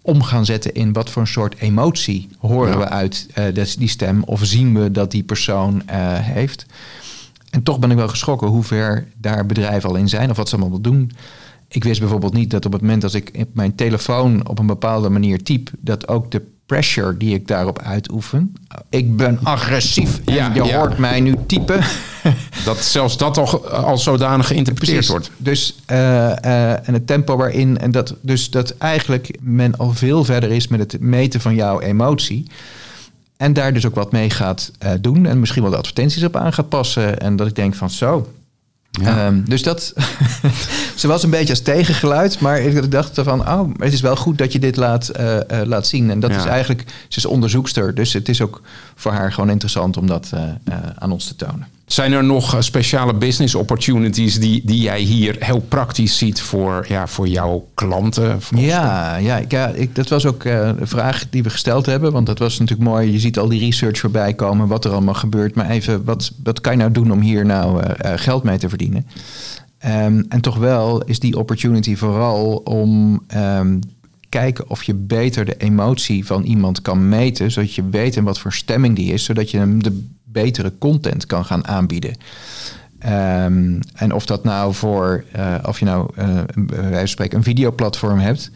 om 0.01 0.23
gaan 0.23 0.45
zetten 0.45 0.73
in 0.73 0.93
wat 0.93 1.09
voor 1.09 1.21
een 1.21 1.27
soort 1.27 1.57
emotie 1.57 2.29
horen 2.37 2.71
ja. 2.71 2.77
we 2.77 2.89
uit 2.89 3.27
die 3.77 3.87
stem 3.87 4.23
of 4.23 4.45
zien 4.45 4.79
we 4.79 4.91
dat 4.91 5.11
die 5.11 5.23
persoon 5.23 5.83
heeft. 6.21 6.65
En 7.51 7.63
toch 7.63 7.79
ben 7.79 7.91
ik 7.91 7.97
wel 7.97 8.07
geschrokken 8.07 8.47
hoe 8.47 8.63
ver 8.63 9.07
daar 9.17 9.45
bedrijven 9.45 9.89
al 9.89 9.95
in 9.95 10.09
zijn 10.09 10.29
of 10.29 10.37
wat 10.37 10.49
ze 10.49 10.55
allemaal 10.55 10.81
doen. 10.81 11.11
Ik 11.67 11.83
wist 11.83 11.99
bijvoorbeeld 11.99 12.33
niet 12.33 12.51
dat 12.51 12.65
op 12.65 12.71
het 12.71 12.81
moment 12.81 13.01
dat 13.01 13.13
ik 13.13 13.31
op 13.37 13.49
mijn 13.53 13.75
telefoon 13.75 14.47
op 14.47 14.59
een 14.59 14.65
bepaalde 14.65 15.09
manier 15.09 15.43
typ, 15.43 15.69
dat 15.79 16.07
ook 16.07 16.31
de 16.31 16.41
pressure 16.65 17.17
die 17.17 17.33
ik 17.33 17.47
daarop 17.47 17.79
uitoefen. 17.81 18.53
Ik 18.89 19.17
ben 19.17 19.39
agressief 19.43 20.19
en 20.25 20.33
ja, 20.33 20.51
je 20.53 20.63
ja. 20.63 20.77
hoort 20.77 20.97
mij 20.97 21.19
nu 21.19 21.35
typen. 21.47 21.83
Dat 22.65 22.77
zelfs 22.77 23.17
dat 23.17 23.33
toch 23.33 23.71
als 23.71 24.03
zodanig 24.03 24.47
geïnterpreteerd 24.47 24.97
Precies. 25.05 25.11
wordt. 25.11 25.31
Dus 25.37 25.75
uh, 25.91 25.97
uh, 25.97 26.87
en 26.87 26.93
het 26.93 27.07
tempo 27.07 27.37
waarin 27.37 27.77
en 27.77 27.91
dat 27.91 28.15
dus 28.21 28.49
dat 28.49 28.77
eigenlijk 28.77 29.37
men 29.41 29.77
al 29.77 29.93
veel 29.93 30.23
verder 30.23 30.51
is 30.51 30.67
met 30.67 30.79
het 30.79 31.01
meten 31.01 31.41
van 31.41 31.55
jouw 31.55 31.79
emotie. 31.79 32.47
En 33.41 33.53
daar 33.53 33.73
dus 33.73 33.85
ook 33.85 33.95
wat 33.95 34.11
mee 34.11 34.29
gaat 34.29 34.71
uh, 34.83 34.91
doen. 34.99 35.25
En 35.25 35.39
misschien 35.39 35.61
wel 35.61 35.71
de 35.71 35.77
advertenties 35.77 36.23
op 36.23 36.35
aan 36.35 36.53
gaat 36.53 36.69
passen. 36.69 37.19
En 37.19 37.35
dat 37.35 37.47
ik 37.47 37.55
denk 37.55 37.75
van 37.75 37.89
zo. 37.89 38.33
Ja. 38.91 39.27
Um, 39.27 39.43
dus 39.49 39.63
dat. 39.63 39.93
ze 40.95 41.07
was 41.07 41.23
een 41.23 41.29
beetje 41.29 41.49
als 41.49 41.61
tegengeluid. 41.61 42.39
Maar 42.39 42.59
ik 42.59 42.91
dacht 42.91 43.19
van. 43.23 43.39
Oh, 43.49 43.69
het 43.77 43.93
is 43.93 44.01
wel 44.01 44.15
goed 44.15 44.37
dat 44.37 44.51
je 44.51 44.59
dit 44.59 44.75
laat, 44.75 45.11
uh, 45.19 45.35
uh, 45.35 45.41
laat 45.63 45.87
zien. 45.87 46.09
En 46.09 46.19
dat 46.19 46.31
ja. 46.31 46.37
is 46.37 46.45
eigenlijk. 46.45 46.83
Ze 47.07 47.17
is 47.17 47.25
onderzoekster. 47.25 47.95
Dus 47.95 48.13
het 48.13 48.29
is 48.29 48.41
ook 48.41 48.61
voor 48.95 49.11
haar 49.11 49.33
gewoon 49.33 49.49
interessant 49.49 49.97
om 49.97 50.07
dat 50.07 50.31
aan 50.95 51.11
ons 51.11 51.25
te 51.25 51.35
tonen. 51.35 51.67
Zijn 51.91 52.11
er 52.11 52.23
nog 52.23 52.55
speciale 52.59 53.13
business 53.13 53.55
opportunities 53.55 54.39
die, 54.39 54.61
die 54.65 54.81
jij 54.81 54.99
hier 54.99 55.35
heel 55.39 55.59
praktisch 55.59 56.17
ziet 56.17 56.41
voor, 56.41 56.85
ja, 56.87 57.07
voor 57.07 57.27
jouw 57.27 57.67
klanten? 57.73 58.39
Ja, 58.55 59.15
ja, 59.15 59.37
ik, 59.37 59.51
ja 59.51 59.67
ik, 59.67 59.95
dat 59.95 60.09
was 60.09 60.25
ook 60.25 60.43
uh, 60.43 60.67
een 60.67 60.87
vraag 60.87 61.29
die 61.29 61.43
we 61.43 61.49
gesteld 61.49 61.85
hebben. 61.85 62.11
Want 62.11 62.25
dat 62.25 62.39
was 62.39 62.59
natuurlijk 62.59 62.89
mooi. 62.89 63.11
Je 63.11 63.19
ziet 63.19 63.39
al 63.39 63.47
die 63.47 63.59
research 63.59 63.99
voorbij 63.99 64.33
komen, 64.33 64.67
wat 64.67 64.85
er 64.85 64.91
allemaal 64.91 65.13
gebeurt. 65.13 65.55
Maar 65.55 65.69
even, 65.69 66.03
wat, 66.03 66.31
wat 66.43 66.61
kan 66.61 66.71
je 66.71 66.77
nou 66.77 66.91
doen 66.91 67.11
om 67.11 67.21
hier 67.21 67.45
nou 67.45 67.83
uh, 67.83 67.91
geld 68.15 68.43
mee 68.43 68.57
te 68.57 68.69
verdienen? 68.69 69.07
Um, 69.85 70.25
en 70.29 70.41
toch 70.41 70.57
wel 70.57 71.03
is 71.03 71.19
die 71.19 71.37
opportunity 71.37 71.95
vooral 71.95 72.55
om 72.55 73.21
um, 73.35 73.79
kijken 74.29 74.69
of 74.69 74.83
je 74.83 74.93
beter 74.93 75.45
de 75.45 75.57
emotie 75.57 76.25
van 76.25 76.43
iemand 76.43 76.81
kan 76.81 77.09
meten, 77.09 77.51
zodat 77.51 77.73
je 77.73 77.89
weet 77.89 78.15
in 78.15 78.23
wat 78.23 78.39
voor 78.39 78.53
stemming 78.53 78.95
die 78.95 79.13
is, 79.13 79.23
zodat 79.23 79.51
je 79.51 79.57
hem 79.57 79.83
de 79.83 80.03
betere 80.31 80.73
content 80.77 81.25
kan 81.25 81.45
gaan 81.45 81.67
aanbieden. 81.67 82.15
Um, 83.05 83.79
en 83.93 84.13
of 84.13 84.25
dat 84.25 84.43
nou 84.43 84.73
voor, 84.73 85.23
uh, 85.35 85.55
of 85.65 85.79
je 85.79 85.85
nou 85.85 86.09
uh, 86.17 86.25
bij 86.55 86.81
wijze 86.81 86.97
van 86.97 87.07
spreken 87.07 87.37
een 87.37 87.43
videoplatform 87.43 88.19
hebt, 88.19 88.51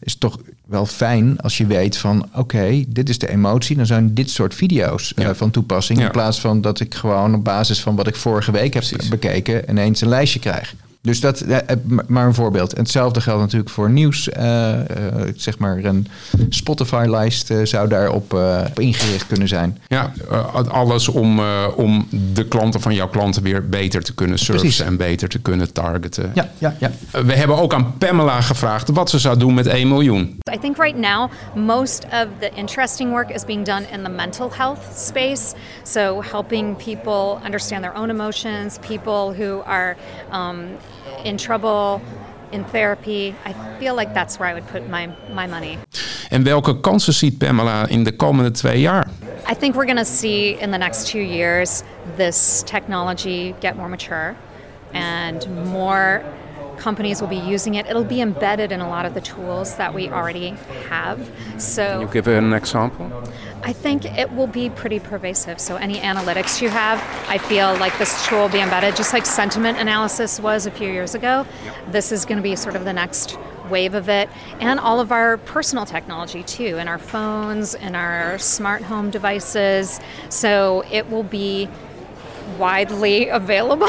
is 0.00 0.16
toch 0.16 0.38
wel 0.66 0.86
fijn 0.86 1.40
als 1.40 1.58
je 1.58 1.66
weet 1.66 1.96
van 1.96 2.22
oké, 2.24 2.38
okay, 2.38 2.86
dit 2.88 3.08
is 3.08 3.18
de 3.18 3.28
emotie, 3.28 3.76
dan 3.76 3.86
zijn 3.86 4.14
dit 4.14 4.30
soort 4.30 4.54
video's 4.54 5.12
ja. 5.16 5.28
uh, 5.28 5.34
van 5.34 5.50
toepassing. 5.50 5.98
Ja. 5.98 6.04
In 6.04 6.10
plaats 6.10 6.40
van 6.40 6.60
dat 6.60 6.80
ik 6.80 6.94
gewoon 6.94 7.34
op 7.34 7.44
basis 7.44 7.80
van 7.80 7.96
wat 7.96 8.06
ik 8.06 8.16
vorige 8.16 8.52
week 8.52 8.74
heb 8.74 8.84
Precies. 8.88 9.08
bekeken 9.08 9.70
ineens 9.70 10.00
een 10.00 10.08
lijstje 10.08 10.40
krijg. 10.40 10.74
Dus 11.04 11.20
dat, 11.20 11.42
uh, 11.42 11.56
maar 12.06 12.26
een 12.26 12.34
voorbeeld. 12.34 12.72
En 12.72 12.82
hetzelfde 12.82 13.20
geldt 13.20 13.40
natuurlijk 13.40 13.70
voor 13.70 13.90
nieuws. 13.90 14.28
Uh, 14.28 14.72
zeg 15.36 15.58
maar 15.58 15.84
een 15.84 16.06
Spotify-lijst 16.48 17.52
zou 17.62 17.88
daarop 17.88 18.32
op 18.68 18.80
ingericht 18.80 19.26
kunnen 19.26 19.48
zijn. 19.48 19.78
Ja, 19.88 20.12
alles 20.68 21.08
om, 21.08 21.40
om 21.76 22.08
de 22.34 22.48
klanten 22.48 22.80
van 22.80 22.94
jouw 22.94 23.08
klanten 23.08 23.42
weer 23.42 23.68
beter 23.68 24.02
te 24.02 24.14
kunnen 24.14 24.38
servicen 24.38 24.86
en 24.86 24.96
beter 24.96 25.28
te 25.28 25.38
kunnen 25.38 25.72
targeten. 25.72 26.30
Ja, 26.34 26.50
ja, 26.58 26.76
ja. 26.78 26.90
We 27.24 27.32
hebben 27.32 27.58
ook 27.58 27.74
aan 27.74 27.94
Pamela 27.98 28.40
gevraagd 28.40 28.88
wat 28.88 29.10
ze 29.10 29.18
zou 29.18 29.38
doen 29.38 29.54
met 29.54 29.66
1 29.66 29.88
miljoen. 29.88 30.38
I 30.54 30.58
think 30.58 30.76
right 30.76 30.98
now 30.98 31.30
most 31.54 32.04
of 32.04 32.26
the 32.38 32.50
interesting 32.54 33.10
work 33.10 33.30
is 33.30 33.44
being 33.44 33.64
done 33.64 33.82
in 33.92 34.02
the 34.02 34.10
mental 34.10 34.50
health 34.56 34.78
space. 34.96 35.54
So 35.82 36.22
helping 36.30 36.76
people 36.76 37.44
understand 37.44 37.82
their 37.82 37.94
own 37.96 38.10
emotions, 38.10 38.78
people 38.78 39.34
who 39.36 39.62
are 39.66 39.96
um, 40.32 40.58
in 41.24 41.36
trouble 41.36 42.00
in 42.50 42.64
therapy. 42.64 43.34
I 43.44 43.52
feel 43.78 43.94
like 43.94 44.14
that's 44.14 44.38
where 44.38 44.48
I 44.48 44.54
would 44.54 44.66
put 44.66 44.88
my, 44.88 45.08
my 45.32 45.46
money. 45.46 45.78
En 46.30 46.42
welke 46.42 46.80
kansen 46.80 47.12
ziet 47.12 47.38
Pamela 47.38 47.88
in 47.88 48.04
de 48.04 48.12
komende 48.12 48.50
twee 48.50 48.80
jaar? 48.80 49.08
I 49.50 49.54
think 49.54 49.74
we're 49.74 49.86
going 49.86 49.98
to 49.98 50.04
see 50.04 50.56
in 50.60 50.70
the 50.70 50.78
next 50.78 51.06
two 51.10 51.22
years 51.22 51.82
this 52.16 52.62
technology 52.66 53.54
get 53.60 53.76
more 53.76 53.88
mature 53.88 54.34
and 54.92 55.46
more 55.64 56.22
companies 56.78 57.20
will 57.20 57.28
be 57.28 57.52
using 57.54 57.74
it. 57.74 57.86
It'll 57.86 58.04
be 58.04 58.20
embedded 58.20 58.72
in 58.72 58.80
a 58.80 58.88
lot 58.88 59.06
of 59.06 59.14
the 59.14 59.20
tools 59.20 59.76
that 59.76 59.94
we 59.94 60.08
already 60.08 60.54
have. 60.88 61.18
So, 61.58 61.82
Can 61.82 62.00
you 62.00 62.08
give 62.08 62.26
an 62.28 62.52
example? 62.52 63.10
I 63.64 63.72
think 63.72 64.04
it 64.04 64.30
will 64.30 64.46
be 64.46 64.68
pretty 64.68 65.00
pervasive. 65.00 65.58
So 65.58 65.76
any 65.76 65.96
analytics 65.96 66.60
you 66.60 66.68
have, 66.68 67.00
I 67.30 67.38
feel 67.38 67.74
like 67.78 67.96
this 67.96 68.26
tool 68.26 68.40
will 68.40 68.48
be 68.50 68.60
embedded, 68.60 68.94
just 68.94 69.14
like 69.14 69.24
sentiment 69.24 69.78
analysis 69.78 70.38
was 70.38 70.66
a 70.66 70.70
few 70.70 70.92
years 70.92 71.14
ago. 71.14 71.46
This 71.88 72.12
is 72.12 72.26
going 72.26 72.36
to 72.36 72.42
be 72.42 72.56
sort 72.56 72.76
of 72.76 72.84
the 72.84 72.92
next 72.92 73.38
wave 73.70 73.94
of 73.94 74.10
it, 74.10 74.28
and 74.60 74.78
all 74.78 75.00
of 75.00 75.10
our 75.12 75.38
personal 75.38 75.86
technology 75.86 76.42
too, 76.42 76.76
in 76.76 76.88
our 76.88 76.98
phones, 76.98 77.74
in 77.74 77.94
our 77.94 78.36
smart 78.36 78.82
home 78.82 79.10
devices. 79.10 79.98
So 80.28 80.84
it 80.92 81.08
will 81.08 81.22
be 81.22 81.66
widely 82.58 83.28
available, 83.30 83.88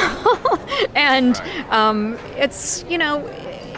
and 0.96 1.36
um, 1.70 2.18
it's 2.38 2.86
you 2.88 2.98
know, 2.98 3.28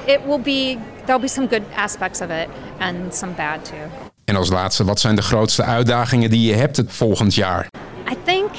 it 0.08 0.24
will 0.28 0.38
be 0.38 0.76
there'll 1.08 1.20
be 1.20 1.28
some 1.28 1.48
good 1.48 1.66
aspects 1.74 2.22
of 2.22 2.30
it 2.30 2.52
and 2.80 3.12
some 3.12 3.34
bad 3.34 3.66
too. 3.66 3.90
En 4.28 4.36
als 4.36 4.50
laatste, 4.50 4.84
wat 4.84 5.00
zijn 5.00 5.16
de 5.16 5.22
grootste 5.22 5.64
uitdagingen 5.64 6.30
die 6.30 6.50
je 6.50 6.56
hebt 6.56 6.78
het 6.78 6.92
volgend 6.92 7.36
jaar? 7.36 7.68
I 8.12 8.16
think, 8.24 8.50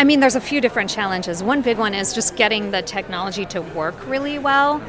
I 0.00 0.04
mean, 0.04 0.18
there's 0.18 0.34
a 0.34 0.40
few 0.40 0.60
different 0.60 0.92
challenges. 0.92 1.42
One 1.42 1.60
big 1.60 1.78
one 1.78 1.96
is 1.96 2.14
just 2.14 2.32
getting 2.36 2.72
the 2.72 2.82
technology 2.82 3.46
to 3.46 3.64
work 3.74 3.94
really 4.08 4.40
well. 4.40 4.80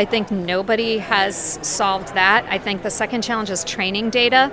I 0.00 0.06
think 0.06 0.30
nobody 0.30 0.98
has 0.98 1.58
solved 1.60 2.14
that. 2.14 2.42
I 2.54 2.58
think 2.58 2.82
the 2.82 2.90
second 2.90 3.24
challenge 3.24 3.52
is 3.52 3.64
training 3.64 4.10
data. 4.10 4.50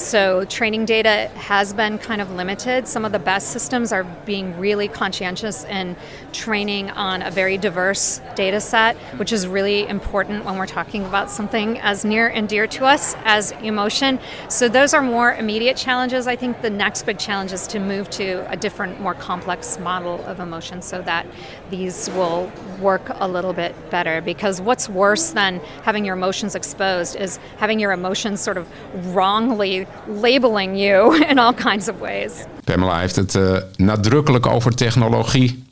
So, 0.00 0.46
training 0.46 0.86
data 0.86 1.30
has 1.34 1.74
been 1.74 1.98
kind 1.98 2.22
of 2.22 2.30
limited. 2.32 2.88
Some 2.88 3.04
of 3.04 3.12
the 3.12 3.18
best 3.18 3.50
systems 3.50 3.92
are 3.92 4.04
being 4.24 4.58
really 4.58 4.88
conscientious 4.88 5.62
in 5.64 5.94
training 6.32 6.90
on 6.92 7.20
a 7.20 7.30
very 7.30 7.58
diverse 7.58 8.22
data 8.34 8.62
set, 8.62 8.96
which 9.18 9.30
is 9.30 9.46
really 9.46 9.86
important 9.86 10.46
when 10.46 10.56
we're 10.56 10.66
talking 10.66 11.04
about 11.04 11.30
something 11.30 11.78
as 11.80 12.02
near 12.02 12.28
and 12.28 12.48
dear 12.48 12.66
to 12.68 12.86
us 12.86 13.14
as 13.24 13.52
emotion. 13.62 14.18
So, 14.48 14.70
those 14.70 14.94
are 14.94 15.02
more 15.02 15.34
immediate 15.34 15.76
challenges. 15.76 16.26
I 16.26 16.34
think 16.34 16.62
the 16.62 16.70
next 16.70 17.02
big 17.02 17.18
challenge 17.18 17.52
is 17.52 17.66
to 17.66 17.78
move 17.78 18.08
to 18.10 18.50
a 18.50 18.56
different, 18.56 19.02
more 19.02 19.14
complex 19.14 19.78
model 19.78 20.24
of 20.24 20.40
emotion 20.40 20.80
so 20.80 21.02
that 21.02 21.26
these 21.68 22.08
will 22.10 22.50
work 22.80 23.02
a 23.16 23.28
little 23.28 23.52
bit 23.52 23.74
better. 23.90 24.22
Because 24.22 24.62
what's 24.62 24.88
worse 24.88 25.30
than 25.32 25.60
having 25.82 26.06
your 26.06 26.16
emotions 26.16 26.54
exposed 26.54 27.16
is 27.16 27.38
having 27.58 27.78
your 27.78 27.92
emotions 27.92 28.40
sort 28.40 28.56
of 28.56 28.66
wrongly 29.14 29.86
labeling 30.20 30.78
you 30.78 31.16
in 31.30 31.38
all 31.38 31.54
kinds 31.54 31.88
of 31.88 31.98
ways. 31.98 32.32
Pamela 32.64 32.98
heeft 32.98 33.16
het 33.16 33.34
uh, 33.34 33.56
nadrukkelijk 33.76 34.46
over 34.46 34.74
technologie. 34.74 35.64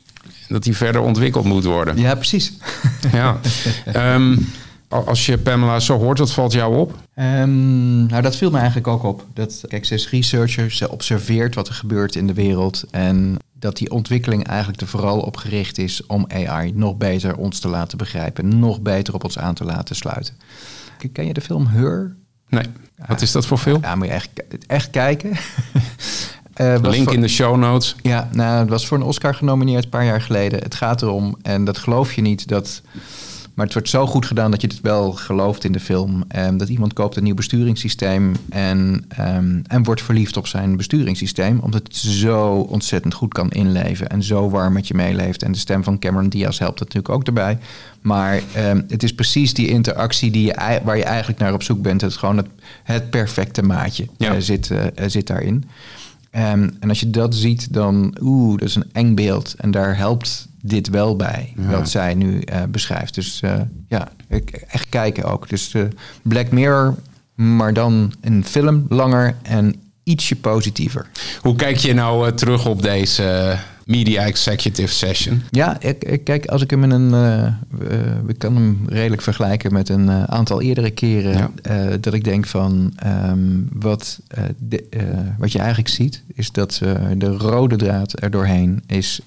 Dat 0.47 0.63
die 0.63 0.77
verder 0.77 1.01
ontwikkeld 1.01 1.45
moet 1.45 1.63
worden. 1.63 1.97
Ja, 1.97 2.15
precies. 2.15 2.53
ja. 3.11 3.39
Um, 4.13 4.47
als 4.87 5.25
je 5.25 5.37
Pamela 5.37 5.79
zo 5.79 5.97
hoort, 5.97 6.19
wat 6.19 6.31
valt 6.31 6.53
jou 6.53 6.77
op? 6.77 6.91
Um, 7.15 8.05
nou, 8.05 8.21
dat 8.21 8.35
viel 8.35 8.51
me 8.51 8.57
eigenlijk 8.57 8.87
ook 8.87 9.03
op. 9.03 9.25
Dat, 9.33 9.63
kijk, 9.67 9.85
ze 9.85 9.93
is 9.93 10.09
researcher, 10.09 10.71
ze 10.71 10.91
observeert 10.91 11.55
wat 11.55 11.67
er 11.67 11.73
gebeurt 11.73 12.15
in 12.15 12.27
de 12.27 12.33
wereld. 12.33 12.83
En 12.91 13.37
dat 13.53 13.77
die 13.77 13.91
ontwikkeling 13.91 14.47
eigenlijk 14.47 14.81
er 14.81 14.87
vooral 14.87 15.19
op 15.19 15.37
gericht 15.37 15.77
is 15.77 16.05
om 16.05 16.25
AI 16.27 16.71
nog 16.75 16.97
beter 16.97 17.35
ons 17.35 17.59
te 17.59 17.67
laten 17.67 17.97
begrijpen. 17.97 18.59
Nog 18.59 18.81
beter 18.81 19.13
op 19.13 19.23
ons 19.23 19.39
aan 19.39 19.53
te 19.53 19.63
laten 19.63 19.95
sluiten. 19.95 20.33
Ken 21.11 21.25
je 21.25 21.33
de 21.33 21.41
film 21.41 21.67
Her? 21.67 22.15
Nee. 22.49 22.65
Wat 23.07 23.21
is 23.21 23.31
dat 23.31 23.45
voor 23.45 23.57
film? 23.57 23.81
Ja, 23.81 23.95
moet 23.95 24.07
je 24.07 24.13
echt, 24.13 24.29
echt 24.67 24.89
kijken. 24.89 25.29
uh, 26.61 26.75
Link 26.81 27.03
voor, 27.03 27.13
in 27.13 27.21
de 27.21 27.27
show 27.27 27.57
notes. 27.57 27.95
Ja, 28.01 28.29
nou, 28.31 28.59
het 28.59 28.69
was 28.69 28.87
voor 28.87 28.97
een 28.97 29.03
Oscar 29.03 29.35
genomineerd 29.35 29.83
een 29.83 29.89
paar 29.89 30.05
jaar 30.05 30.21
geleden. 30.21 30.59
Het 30.59 30.75
gaat 30.75 31.01
erom, 31.01 31.37
en 31.41 31.63
dat 31.63 31.77
geloof 31.77 32.13
je 32.13 32.21
niet, 32.21 32.47
dat... 32.47 32.81
Maar 33.59 33.67
het 33.67 33.77
wordt 33.77 33.89
zo 33.89 34.07
goed 34.07 34.25
gedaan 34.25 34.51
dat 34.51 34.61
je 34.61 34.67
het 34.67 34.81
wel 34.81 35.11
gelooft 35.11 35.63
in 35.63 35.71
de 35.71 35.79
film. 35.79 36.23
Um, 36.35 36.57
dat 36.57 36.69
iemand 36.69 36.93
koopt 36.93 37.15
een 37.15 37.23
nieuw 37.23 37.35
besturingssysteem 37.35 38.35
en, 38.49 39.05
um, 39.19 39.61
en 39.67 39.83
wordt 39.83 40.01
verliefd 40.01 40.37
op 40.37 40.47
zijn 40.47 40.77
besturingssysteem. 40.77 41.59
Omdat 41.59 41.83
het 41.83 41.95
zo 41.95 42.53
ontzettend 42.55 43.13
goed 43.13 43.33
kan 43.33 43.49
inleven 43.49 44.09
en 44.09 44.23
zo 44.23 44.49
warm 44.49 44.73
met 44.73 44.87
je 44.87 44.93
meeleeft. 44.93 45.43
En 45.43 45.51
de 45.51 45.57
stem 45.57 45.83
van 45.83 45.99
Cameron 45.99 46.29
Diaz 46.29 46.59
helpt 46.59 46.79
natuurlijk 46.79 47.09
ook 47.09 47.23
erbij. 47.23 47.57
Maar 48.01 48.41
um, 48.57 48.85
het 48.87 49.03
is 49.03 49.13
precies 49.13 49.53
die 49.53 49.67
interactie 49.67 50.31
die 50.31 50.45
je, 50.45 50.79
waar 50.83 50.97
je 50.97 51.03
eigenlijk 51.03 51.39
naar 51.39 51.53
op 51.53 51.63
zoek 51.63 51.81
bent. 51.81 52.01
Het 52.01 52.11
is 52.11 52.17
gewoon 52.17 52.37
het, 52.37 52.47
het 52.83 53.09
perfecte 53.09 53.61
maatje 53.61 54.07
ja. 54.17 54.35
uh, 54.35 54.41
zit, 54.41 54.69
uh, 54.69 54.83
zit 55.05 55.27
daarin. 55.27 55.65
En 56.29 56.79
als 56.87 56.99
je 56.99 57.09
dat 57.09 57.35
ziet, 57.35 57.73
dan 57.73 58.17
oeh, 58.21 58.59
dat 58.59 58.67
is 58.67 58.75
een 58.75 58.89
eng 58.91 59.15
beeld. 59.15 59.55
En 59.57 59.71
daar 59.71 59.97
helpt 59.97 60.48
dit 60.61 60.89
wel 60.89 61.15
bij, 61.15 61.53
ja. 61.57 61.69
wat 61.69 61.89
zij 61.89 62.13
nu 62.13 62.41
uh, 62.53 62.63
beschrijft. 62.69 63.15
Dus 63.15 63.41
uh, 63.45 63.53
ja, 63.87 64.07
echt 64.67 64.89
kijken 64.89 65.23
ook. 65.23 65.49
Dus 65.49 65.73
uh, 65.73 65.83
Black 66.21 66.51
Mirror, 66.51 66.95
maar 67.35 67.73
dan 67.73 68.13
een 68.21 68.45
film 68.45 68.85
langer 68.89 69.35
en 69.41 69.75
ietsje 70.03 70.35
positiever. 70.35 71.09
Hoe 71.41 71.55
kijk 71.55 71.77
je 71.77 71.93
nou 71.93 72.33
terug 72.33 72.65
op 72.65 72.81
deze 72.81 73.57
Media 73.85 74.25
Executive 74.25 74.93
Session? 74.93 75.41
Ja, 75.49 75.77
ik, 75.81 76.03
ik 76.03 76.23
kijk, 76.23 76.45
als 76.45 76.61
ik 76.61 76.69
hem 76.69 76.83
in 76.83 76.91
een. 76.91 77.09
we 78.25 78.33
kan 78.37 78.55
hem 78.55 78.79
redelijk 78.87 79.21
vergelijken 79.21 79.73
met 79.73 79.89
een 79.89 80.09
aantal 80.09 80.61
eerdere 80.61 80.91
keren. 80.91 81.51
Ja. 81.61 81.97
dat 81.97 82.13
ik 82.13 82.23
denk 82.23 82.47
van. 82.47 82.93
Um, 83.05 83.67
wat, 83.73 84.19
de, 84.57 84.83
wat 85.37 85.51
je 85.51 85.59
eigenlijk 85.59 85.89
ziet, 85.89 86.23
is 86.33 86.51
dat 86.51 86.81
de 87.17 87.37
rode 87.37 87.75
draad 87.75 88.21
er 88.21 88.31
doorheen 88.31 88.83
is, 88.87 89.19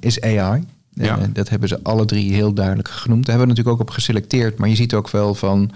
is 0.00 0.20
AI. 0.20 0.64
Ja. 1.04 1.18
Uh, 1.18 1.24
dat 1.32 1.48
hebben 1.48 1.68
ze 1.68 1.82
alle 1.82 2.04
drie 2.04 2.32
heel 2.32 2.52
duidelijk 2.52 2.88
genoemd. 2.88 3.26
Daar 3.26 3.36
hebben 3.36 3.54
we 3.54 3.60
natuurlijk 3.60 3.82
ook 3.82 3.88
op 3.88 3.94
geselecteerd. 3.94 4.58
Maar 4.58 4.68
je 4.68 4.74
ziet 4.74 4.94
ook 4.94 5.10
wel 5.10 5.34
van 5.34 5.70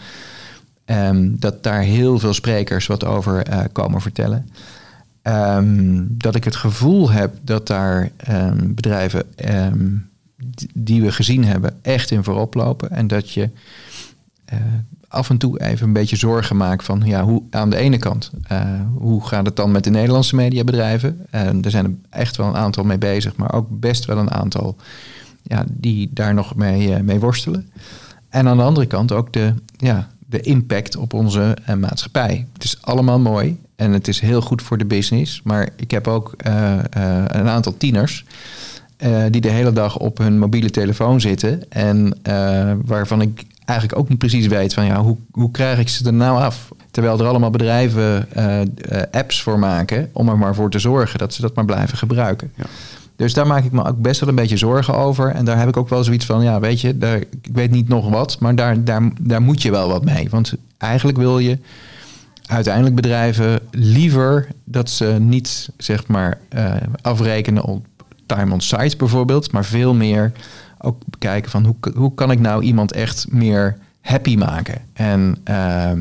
um, 0.87 1.37
dat 1.38 1.62
daar 1.62 1.80
heel 1.80 2.18
veel 2.18 2.35
sprekers 2.35 2.87
wat 2.87 3.04
over 3.04 3.48
uh, 3.48 3.61
komen 3.72 4.00
vertellen. 4.00 4.48
Um, 5.22 6.14
dat 6.18 6.35
ik 6.35 6.44
het 6.44 6.56
gevoel 6.56 7.11
heb 7.11 7.35
dat 7.42 7.66
daar 7.66 8.11
um, 8.30 8.74
bedrijven 8.74 9.24
die 10.74 11.02
we 11.02 11.12
gezien 11.12 11.44
hebben 11.44 11.78
echt 11.82 12.11
in 12.11 12.24
voorop 12.24 12.54
lopen. 12.54 12.90
En 12.90 13.06
dat 13.06 13.30
je 13.30 13.50
uh, 14.52 14.58
af 15.12 15.31
en 15.31 15.38
toe 15.38 15.61
even 15.61 15.87
een 15.87 15.92
beetje 15.92 16.16
zorgen 16.16 16.57
maakt 16.57 16.85
van 16.85 17.03
ja, 17.05 17.22
hoe 17.25 17.42
aan 17.51 17.70
de 17.70 17.77
ene 17.77 17.98
kant, 17.98 18.31
uh, 18.53 18.61
hoe 18.94 19.27
gaat 19.27 19.46
het 19.46 19.57
dan 19.57 19.70
met 19.70 19.85
de 19.85 19.90
Nederlandse 19.90 20.35
mediabedrijven? 20.35 21.27
Uh, 21.35 21.64
er 21.64 21.70
zijn 21.70 21.85
er 21.85 21.92
echt 22.11 22.37
wel 22.37 22.46
een 22.46 22.57
aantal 22.57 22.85
mee 22.85 22.98
bezig, 22.98 23.37
maar 23.37 23.53
ook 23.53 23.66
best 23.70 24.05
wel 24.05 24.18
een 24.18 24.31
aantal 24.31 24.77
ja, 25.42 25.64
die 25.68 26.11
daar 26.12 26.35
nog 26.35 26.55
mee, 26.55 26.88
uh, 26.88 27.01
mee 27.01 27.20
worstelen. 27.20 27.70
En 28.29 28.48
aan 28.48 28.57
de 28.57 28.62
andere 28.62 28.87
kant 28.87 29.12
ook 29.12 29.33
de, 29.33 29.55
ja, 29.77 30.09
de 30.27 30.40
impact 30.40 30.96
op 30.96 31.12
onze 31.12 31.57
maatschappij. 31.79 32.46
Het 32.53 32.64
is 32.64 32.79
allemaal 32.81 33.20
mooi 33.20 33.59
en 33.77 33.92
het 33.92 34.09
is 34.09 34.20
heel 34.20 34.40
goed 34.40 34.62
voor 34.62 34.79
de 34.79 34.85
business, 34.85 35.40
maar 35.44 35.68
ik 35.77 35.90
heb 35.90 36.09
ook 36.09 36.35
een 36.38 37.48
aantal 37.48 37.77
tieners. 37.77 38.25
Die 39.31 39.40
de 39.40 39.51
hele 39.51 39.72
dag 39.72 39.98
op 39.98 40.18
hun 40.18 40.38
mobiele 40.38 40.70
telefoon 40.70 41.20
zitten. 41.20 41.70
En 41.70 42.18
waarvan 42.85 43.20
ik 43.20 43.44
eigenlijk 43.64 43.98
ook 43.98 44.09
niet 44.09 44.18
precies 44.18 44.46
weet 44.46 44.75
van 44.75 44.85
ja, 44.85 45.03
hoe, 45.03 45.16
hoe 45.31 45.51
krijg 45.51 45.79
ik 45.79 45.88
ze 45.88 46.07
er 46.07 46.12
nou 46.12 46.40
af? 46.40 46.68
Terwijl 46.90 47.20
er 47.20 47.27
allemaal 47.27 47.51
bedrijven 47.51 48.29
uh, 48.37 48.61
apps 49.11 49.42
voor 49.42 49.59
maken 49.59 50.11
om 50.12 50.29
er 50.29 50.38
maar 50.38 50.55
voor 50.55 50.70
te 50.70 50.79
zorgen 50.79 51.18
dat 51.18 51.35
ze 51.35 51.40
dat 51.40 51.55
maar 51.55 51.64
blijven 51.64 51.98
gebruiken. 51.98 52.53
Ja. 52.55 52.64
Dus 53.16 53.35
daar 53.35 53.46
maak 53.46 53.64
ik 53.64 53.72
me 53.72 53.85
ook 53.85 54.01
best 54.01 54.20
wel 54.20 54.29
een 54.29 54.35
beetje 54.35 54.57
zorgen 54.57 54.96
over. 54.96 55.29
En 55.29 55.44
daar 55.44 55.59
heb 55.59 55.68
ik 55.68 55.77
ook 55.77 55.88
wel 55.88 56.05
zoiets 56.05 56.27
van, 56.27 56.42
ja, 56.42 56.61
weet 56.61 56.81
je, 56.81 56.98
daar, 56.98 57.16
ik 57.16 57.48
weet 57.53 57.70
niet 57.70 57.88
nog 57.88 58.09
wat, 58.09 58.38
maar 58.40 58.55
daar, 58.55 58.85
daar, 58.85 59.03
daar 59.20 59.42
moet 59.42 59.62
je 59.62 59.70
wel 59.70 59.88
wat 59.88 60.05
mee. 60.05 60.29
Want 60.31 60.55
eigenlijk 60.79 61.18
wil 61.18 61.38
je 61.38 61.59
uiteindelijk 62.46 62.94
bedrijven 62.94 63.61
liever 63.70 64.48
dat 64.64 64.90
ze 64.90 65.16
niet, 65.20 65.70
zeg 65.77 66.07
maar, 66.07 66.38
uh, 66.57 66.75
afrekenen 67.03 67.64
op 67.64 67.87
time 68.27 68.53
on 68.53 68.61
site 68.61 68.96
bijvoorbeeld, 68.96 69.53
maar 69.53 69.64
veel 69.64 69.94
meer 69.94 70.33
ook 70.83 71.03
bekijken 71.05 71.51
van 71.51 71.64
hoe, 71.64 71.77
hoe 71.95 72.14
kan 72.14 72.31
ik 72.31 72.40
nou 72.40 72.62
iemand 72.62 72.92
echt 72.92 73.27
meer 73.29 73.79
happy 74.03 74.37
maken. 74.37 74.81
En 74.92 75.37
uh, 75.51 75.55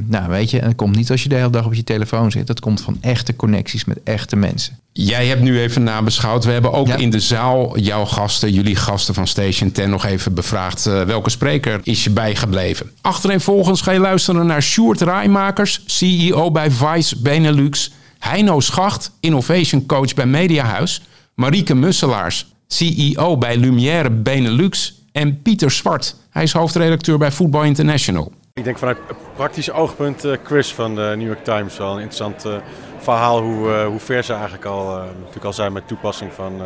nou 0.06 0.30
weet 0.30 0.50
je, 0.50 0.60
en 0.60 0.68
het 0.68 0.76
komt 0.76 0.96
niet 0.96 1.12
als 1.12 1.24
je 1.24 1.30
de 1.30 1.36
hele 1.36 1.50
dag 1.50 1.66
op 1.66 1.74
je 1.74 1.84
telefoon 1.84 2.32
zit. 2.32 2.48
Dat 2.48 2.60
komt 2.60 2.82
van 2.82 2.98
echte 3.02 3.36
connecties 3.36 3.86
met 3.86 4.00
echte 4.04 4.36
mensen. 4.36 4.80
Jij 4.94 5.28
hebt 5.28 5.42
nu 5.42 5.60
even 5.60 5.84
nabeschouwd. 5.84 6.46
We 6.46 6.52
hebben 6.52 6.72
ook 6.72 6.88
ja. 6.88 6.96
in 6.96 7.10
de 7.10 7.20
zaal 7.20 7.80
jouw 7.80 8.06
gasten, 8.06 8.52
jullie 8.54 8.76
gasten 8.76 9.14
van 9.14 9.28
Station 9.28 9.72
10 9.72 9.90
nog 9.90 10.06
even 10.06 10.34
bevraagd. 10.34 10.86
Uh, 10.86 11.02
welke 11.04 11.30
spreker 11.30 11.80
is 11.84 12.04
je 12.04 12.10
bijgebleven? 12.10 12.92
Achtereenvolgens 13.02 13.82
ga 13.82 13.92
je 13.92 14.00
luisteren 14.00 14.46
naar 14.46 14.64
Sjoerd 14.64 15.02
Rijmakers, 15.02 15.84
CEO 15.86 16.52
bij 16.52 16.72
Vice 16.72 17.22
Benelux. 17.22 17.92
Heino 18.20 18.60
Schacht, 18.60 19.12
Innovation 19.20 19.86
Coach 19.86 20.14
bij 20.14 20.26
Mediahuis. 20.26 21.02
Marieke 21.34 21.76
Musselaars, 21.76 22.51
CEO 22.74 23.38
bij 23.38 23.58
Lumière 23.58 24.10
Benelux. 24.10 25.04
En 25.12 25.42
Pieter 25.42 25.72
Zwart, 25.72 26.16
hij 26.30 26.44
is 26.44 26.54
hoofdredacteur 26.54 27.18
bij 27.18 27.32
Football 27.32 27.66
International. 27.66 28.32
Ik 28.54 28.64
denk 28.64 28.78
vanuit 28.78 28.98
praktisch 29.36 29.72
oogpunt 29.72 30.26
uh, 30.26 30.36
Chris 30.44 30.74
van 30.74 30.96
de 30.96 31.14
New 31.18 31.28
York 31.28 31.44
Times 31.44 31.78
wel 31.78 31.92
een 31.92 32.02
interessant 32.02 32.46
uh, 32.46 32.54
verhaal 32.98 33.42
hoe, 33.42 33.84
hoe 33.84 34.00
ver 34.00 34.24
ze 34.24 34.34
eigenlijk 34.34 34.66
al, 34.66 34.86
natuurlijk 34.96 35.46
al 35.46 35.54
zijn 35.54 35.74
met 35.74 35.88
toepassing 35.88 36.34
van, 36.34 36.62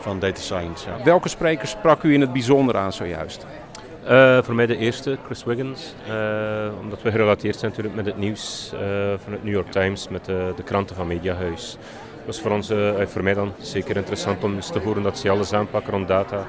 van 0.00 0.18
data 0.18 0.40
science. 0.40 0.88
Ja. 0.88 1.04
Welke 1.04 1.28
sprekers 1.28 1.70
sprak 1.70 2.02
u 2.02 2.14
in 2.14 2.20
het 2.20 2.32
bijzonder 2.32 2.76
aan 2.76 2.92
zojuist? 2.92 3.46
Uh, 4.08 4.42
voor 4.42 4.54
mij 4.54 4.66
de 4.66 4.76
eerste, 4.76 5.18
Chris 5.24 5.44
Wiggins. 5.44 5.94
Uh, 6.08 6.14
omdat 6.80 7.02
we 7.02 7.10
gerelateerd 7.10 7.56
zijn 7.56 7.70
natuurlijk 7.70 7.96
met 7.96 8.06
het 8.06 8.18
nieuws 8.18 8.70
uh, 8.74 8.80
van 9.22 9.32
het 9.32 9.44
New 9.44 9.52
York 9.52 9.70
Times, 9.70 10.08
met 10.08 10.24
de, 10.24 10.52
de 10.56 10.62
kranten 10.62 10.96
van 10.96 11.06
Mediahuis. 11.06 11.76
Is 12.28 12.40
voor, 12.40 12.50
ons, 12.50 12.72
voor 13.06 13.22
mij 13.22 13.34
dan 13.34 13.54
zeker 13.60 13.96
interessant 13.96 14.44
om 14.44 14.54
eens 14.54 14.70
te 14.70 14.78
horen 14.78 15.02
dat 15.02 15.18
ze 15.18 15.30
alles 15.30 15.52
aanpakken 15.52 15.92
rond 15.92 16.08
data 16.08 16.46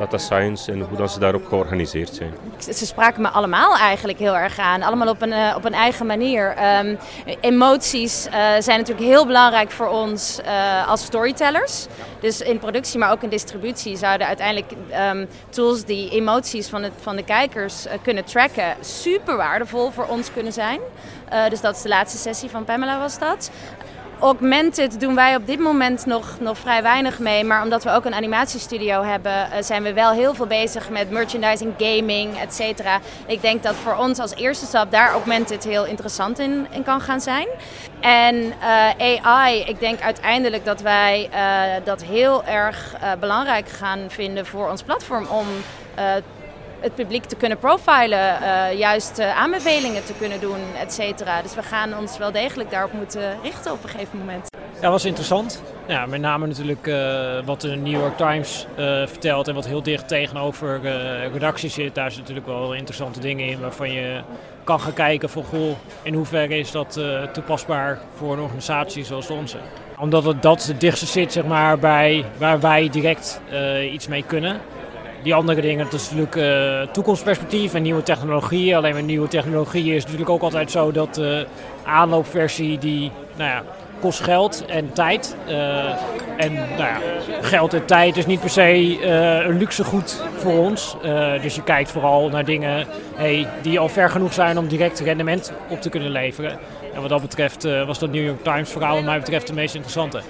data 0.00 0.18
science 0.18 0.72
en 0.72 0.80
hoe 0.80 0.96
dat 0.96 1.12
ze 1.12 1.18
daarop 1.18 1.46
georganiseerd 1.46 2.14
zijn. 2.14 2.34
Ze 2.58 2.86
spraken 2.86 3.22
me 3.22 3.28
allemaal 3.28 3.76
eigenlijk 3.76 4.18
heel 4.18 4.36
erg 4.36 4.58
aan, 4.58 4.82
allemaal 4.82 5.08
op 5.08 5.22
een, 5.22 5.30
uh, 5.30 5.54
op 5.56 5.64
een 5.64 5.74
eigen 5.74 6.06
manier. 6.06 6.54
Um, 6.78 6.98
emoties 7.40 8.22
zijn 8.58 8.78
natuurlijk 8.78 9.06
heel 9.06 9.26
belangrijk 9.26 9.70
voor 9.70 9.88
ons 9.88 10.40
als 10.86 11.04
storytellers. 11.04 11.86
Dus 12.20 12.40
in 12.40 12.58
productie, 12.58 12.98
maar 12.98 13.10
ook 13.10 13.22
in 13.22 13.28
distributie 13.28 13.96
zouden 13.96 14.26
uiteindelijk 14.26 14.72
um, 15.12 15.28
tools 15.48 15.84
die 15.84 16.10
emoties 16.10 16.68
van, 16.68 16.82
het, 16.82 16.92
van 17.00 17.16
de 17.16 17.24
kijkers 17.24 17.86
kunnen 18.02 18.24
tracken 18.24 18.76
super 18.80 19.36
waardevol 19.36 19.90
voor 19.90 20.06
ons 20.06 20.32
kunnen 20.32 20.52
zijn. 20.52 20.80
dus 21.48 21.60
dat 21.60 21.76
is 21.76 21.82
de 21.82 21.88
laatste 21.88 22.18
sessie 22.18 22.50
van 22.50 22.64
Pamela 22.64 22.98
was 22.98 23.18
dat. 23.18 23.50
Augmented 24.20 25.00
doen 25.00 25.14
wij 25.14 25.36
op 25.36 25.46
dit 25.46 25.58
moment 25.58 26.06
nog, 26.06 26.36
nog 26.40 26.58
vrij 26.58 26.82
weinig 26.82 27.18
mee. 27.18 27.44
Maar 27.44 27.62
omdat 27.62 27.84
we 27.84 27.90
ook 27.90 28.04
een 28.04 28.14
animatiestudio 28.14 29.02
hebben, 29.02 29.32
uh, 29.32 29.56
zijn 29.60 29.82
we 29.82 29.92
wel 29.92 30.10
heel 30.10 30.34
veel 30.34 30.46
bezig 30.46 30.90
met 30.90 31.10
merchandising, 31.10 31.74
gaming, 31.78 32.38
et 32.38 32.54
cetera. 32.54 33.00
Ik 33.26 33.42
denk 33.42 33.62
dat 33.62 33.74
voor 33.74 33.96
ons 33.96 34.18
als 34.18 34.34
eerste 34.34 34.66
stap 34.66 34.90
daar 34.90 35.10
Augmented 35.10 35.64
heel 35.64 35.84
interessant 35.84 36.38
in, 36.38 36.66
in 36.70 36.82
kan 36.82 37.00
gaan 37.00 37.20
zijn. 37.20 37.46
En 38.00 38.36
uh, 38.36 39.24
AI, 39.24 39.60
ik 39.60 39.80
denk 39.80 40.00
uiteindelijk 40.00 40.64
dat 40.64 40.80
wij 40.80 41.28
uh, 41.32 41.84
dat 41.84 42.02
heel 42.02 42.44
erg 42.44 42.96
belangrijk 43.20 43.68
gaan 43.68 44.00
vinden 44.08 44.46
voor 44.46 44.70
ons 44.70 44.82
platform 44.82 45.26
om 45.26 45.46
het 46.80 46.94
publiek 46.94 47.24
te 47.24 47.36
kunnen 47.36 47.58
profilen, 47.58 48.38
uh, 48.42 48.78
juist 48.78 49.18
uh, 49.18 49.36
aanbevelingen 49.36 50.04
te 50.04 50.12
kunnen 50.18 50.40
doen, 50.40 50.58
et 50.80 50.92
cetera. 50.92 51.42
Dus 51.42 51.54
we 51.54 51.62
gaan 51.62 51.98
ons 51.98 52.18
wel 52.18 52.32
degelijk 52.32 52.70
daarop 52.70 52.92
moeten 52.92 53.36
richten 53.42 53.72
op 53.72 53.82
een 53.82 53.88
gegeven 53.88 54.18
moment. 54.18 54.48
Ja, 54.80 54.90
was 54.90 55.04
interessant. 55.04 55.62
Ja, 55.86 56.06
met 56.06 56.20
name 56.20 56.46
natuurlijk 56.46 56.86
uh, 56.86 57.38
wat 57.44 57.60
de 57.60 57.76
New 57.76 57.92
York 57.92 58.16
Times 58.16 58.66
vertelt 59.06 59.48
en 59.48 59.54
wat 59.54 59.66
heel 59.66 59.82
dicht 59.82 60.08
tegenover 60.08 60.80
redactie 61.32 61.70
zit. 61.70 61.94
Daar 61.94 62.10
zitten 62.10 62.34
natuurlijk 62.34 62.58
wel 62.58 62.74
interessante 62.74 63.20
dingen 63.20 63.46
in 63.46 63.60
waarvan 63.60 63.92
je 63.92 64.20
kan 64.64 64.80
gaan 64.80 64.92
kijken 64.92 65.30
van 65.30 65.44
goh, 65.44 65.76
in 66.02 66.14
hoeverre 66.14 66.58
is 66.58 66.70
dat 66.70 67.00
toepasbaar 67.32 67.98
voor 68.16 68.32
een 68.32 68.42
organisatie 68.42 69.04
zoals 69.04 69.30
onze. 69.30 69.56
Omdat 69.98 70.24
het 70.24 70.42
dat 70.42 70.64
het 70.64 70.80
dichtste 70.80 71.06
zit 71.06 71.32
zeg 71.32 71.44
maar, 71.44 71.78
bij 71.78 72.24
waar 72.38 72.60
wij 72.60 72.88
direct 72.90 73.40
iets 73.92 74.08
mee 74.08 74.24
kunnen 74.26 74.60
die 75.22 75.34
andere 75.34 75.60
dingen, 75.60 75.84
dat 75.84 76.00
is 76.00 76.10
natuurlijk 76.10 76.36
uh, 76.36 76.92
toekomstperspectief 76.92 77.74
en 77.74 77.82
nieuwe 77.82 78.02
technologieën. 78.02 78.76
Alleen 78.76 78.94
met 78.94 79.04
nieuwe 79.04 79.28
technologieën 79.28 79.94
is 79.94 80.04
natuurlijk 80.04 80.30
ook 80.30 80.42
altijd 80.42 80.70
zo 80.70 80.92
dat 80.92 81.14
de 81.14 81.46
aanloopversie 81.84 82.78
die, 82.78 83.10
nou 83.36 83.50
ja, 83.50 83.62
kost 84.00 84.20
geld 84.20 84.64
en 84.66 84.92
tijd. 84.92 85.36
Uh, 85.48 85.54
en 86.36 86.52
nou 86.52 86.78
ja, 86.78 86.98
geld 87.40 87.74
en 87.74 87.84
tijd 87.84 88.16
is 88.16 88.26
niet 88.26 88.40
per 88.40 88.50
se 88.50 88.98
een 89.46 89.58
luxe 89.58 89.84
goed 89.84 90.22
voor 90.36 90.58
ons. 90.58 90.96
Dus 91.42 91.54
je 91.54 91.62
kijkt 91.62 91.90
vooral 91.90 92.28
naar 92.28 92.44
dingen 92.44 92.86
hey, 93.14 93.46
die 93.62 93.78
al 93.78 93.88
ver 93.88 94.10
genoeg 94.10 94.32
zijn 94.32 94.58
om 94.58 94.68
direct 94.68 95.00
rendement 95.00 95.52
op 95.68 95.80
te 95.80 95.88
kunnen 95.88 96.10
leveren. 96.10 96.58
En 96.94 97.00
wat 97.00 97.10
dat 97.10 97.20
betreft 97.20 97.62
was 97.86 97.98
dat 97.98 98.10
New 98.10 98.24
York 98.24 98.42
Times 98.42 98.70
verhaal 98.70 98.94
wat 98.94 99.04
mij 99.04 99.18
betreft 99.18 99.46
de 99.46 99.52
meest 99.52 99.74
interessante. 99.74 100.20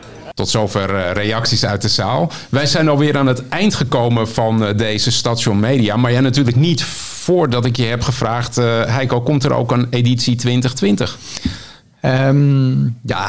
Tot 0.40 0.48
zover 0.48 0.90
uh, 0.90 1.12
reacties 1.12 1.64
uit 1.64 1.82
de 1.82 1.88
zaal. 1.88 2.30
Wij 2.48 2.66
zijn 2.66 2.88
alweer 2.88 3.16
aan 3.16 3.26
het 3.26 3.48
eind 3.48 3.74
gekomen 3.74 4.28
van 4.28 4.62
uh, 4.62 4.68
deze 4.76 5.10
Station 5.10 5.60
Media. 5.60 5.96
Maar 5.96 6.12
ja, 6.12 6.20
natuurlijk 6.20 6.56
niet 6.56 6.84
voordat 6.84 7.64
ik 7.64 7.76
je 7.76 7.84
heb 7.84 8.02
gevraagd. 8.02 8.58
Uh, 8.58 8.64
Heiko, 8.84 9.20
komt 9.20 9.44
er 9.44 9.52
ook 9.52 9.72
een 9.72 9.86
editie 9.90 10.36
2020? 10.36 11.18
Um, 12.02 12.96
ja, 13.04 13.28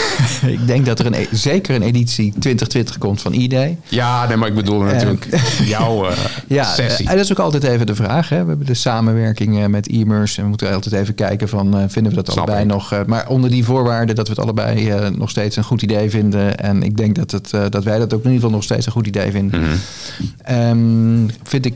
ik 0.46 0.66
denk 0.66 0.86
dat 0.86 0.98
er 0.98 1.06
een, 1.06 1.14
e- 1.14 1.26
zeker 1.30 1.74
een 1.74 1.82
editie 1.82 2.32
2020 2.38 2.98
komt 2.98 3.20
van 3.20 3.32
ID. 3.32 3.54
Ja, 3.88 4.26
nee, 4.26 4.36
maar 4.36 4.48
ik 4.48 4.54
bedoel 4.54 4.80
natuurlijk 4.80 5.26
uh, 5.30 5.68
jouw 5.74 6.10
uh, 6.10 6.16
ja, 6.46 6.64
sessie. 6.64 7.08
En 7.08 7.16
dat 7.16 7.24
is 7.24 7.30
ook 7.30 7.38
altijd 7.38 7.64
even 7.64 7.86
de 7.86 7.94
vraag. 7.94 8.28
Hè. 8.28 8.42
We 8.42 8.48
hebben 8.48 8.66
de 8.66 8.74
samenwerking 8.74 9.68
met 9.68 9.88
e-mers. 9.88 10.36
En 10.36 10.42
we 10.42 10.48
moeten 10.48 10.72
altijd 10.72 10.94
even 10.94 11.14
kijken 11.14 11.48
van, 11.48 11.78
uh, 11.78 11.84
vinden 11.88 12.12
we 12.12 12.22
dat 12.22 12.32
Snap 12.32 12.36
allebei 12.36 12.64
ik. 12.64 12.70
nog... 12.70 13.06
maar 13.06 13.28
onder 13.28 13.50
die 13.50 13.64
voorwaarden 13.64 14.14
dat 14.14 14.28
we 14.28 14.34
het 14.34 14.42
allebei 14.42 15.10
nog 15.16 15.30
steeds 15.30 15.56
een 15.56 15.64
goed 15.64 15.82
idee 15.82 16.10
vinden. 16.10 16.58
En 16.58 16.82
ik 16.82 16.96
denk 16.96 17.14
dat, 17.14 17.30
het, 17.30 17.72
dat 17.72 17.84
wij 17.84 17.98
dat 17.98 18.14
ook 18.14 18.24
in 18.24 18.30
ieder 18.30 18.34
geval 18.34 18.50
nog 18.50 18.62
steeds 18.62 18.86
een 18.86 18.92
goed 18.92 19.06
idee 19.06 19.30
vinden. 19.30 19.60
Mm 19.60 19.66
-hmm. 20.44 21.24
um, 21.24 21.30
vind 21.42 21.66
ik 21.66 21.74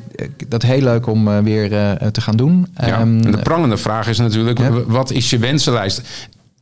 dat 0.49 0.63
heel 0.63 0.83
leuk 0.83 1.07
om 1.07 1.43
weer 1.43 1.69
te 2.13 2.21
gaan 2.21 2.37
doen. 2.37 2.67
Ja. 2.77 3.01
Um, 3.01 3.25
en 3.25 3.31
de 3.31 3.39
prangende 3.39 3.77
vraag 3.77 4.09
is 4.09 4.19
natuurlijk, 4.19 4.61
wat 4.87 5.11
is 5.11 5.31
je 5.31 5.39
wensenlijst? 5.39 6.03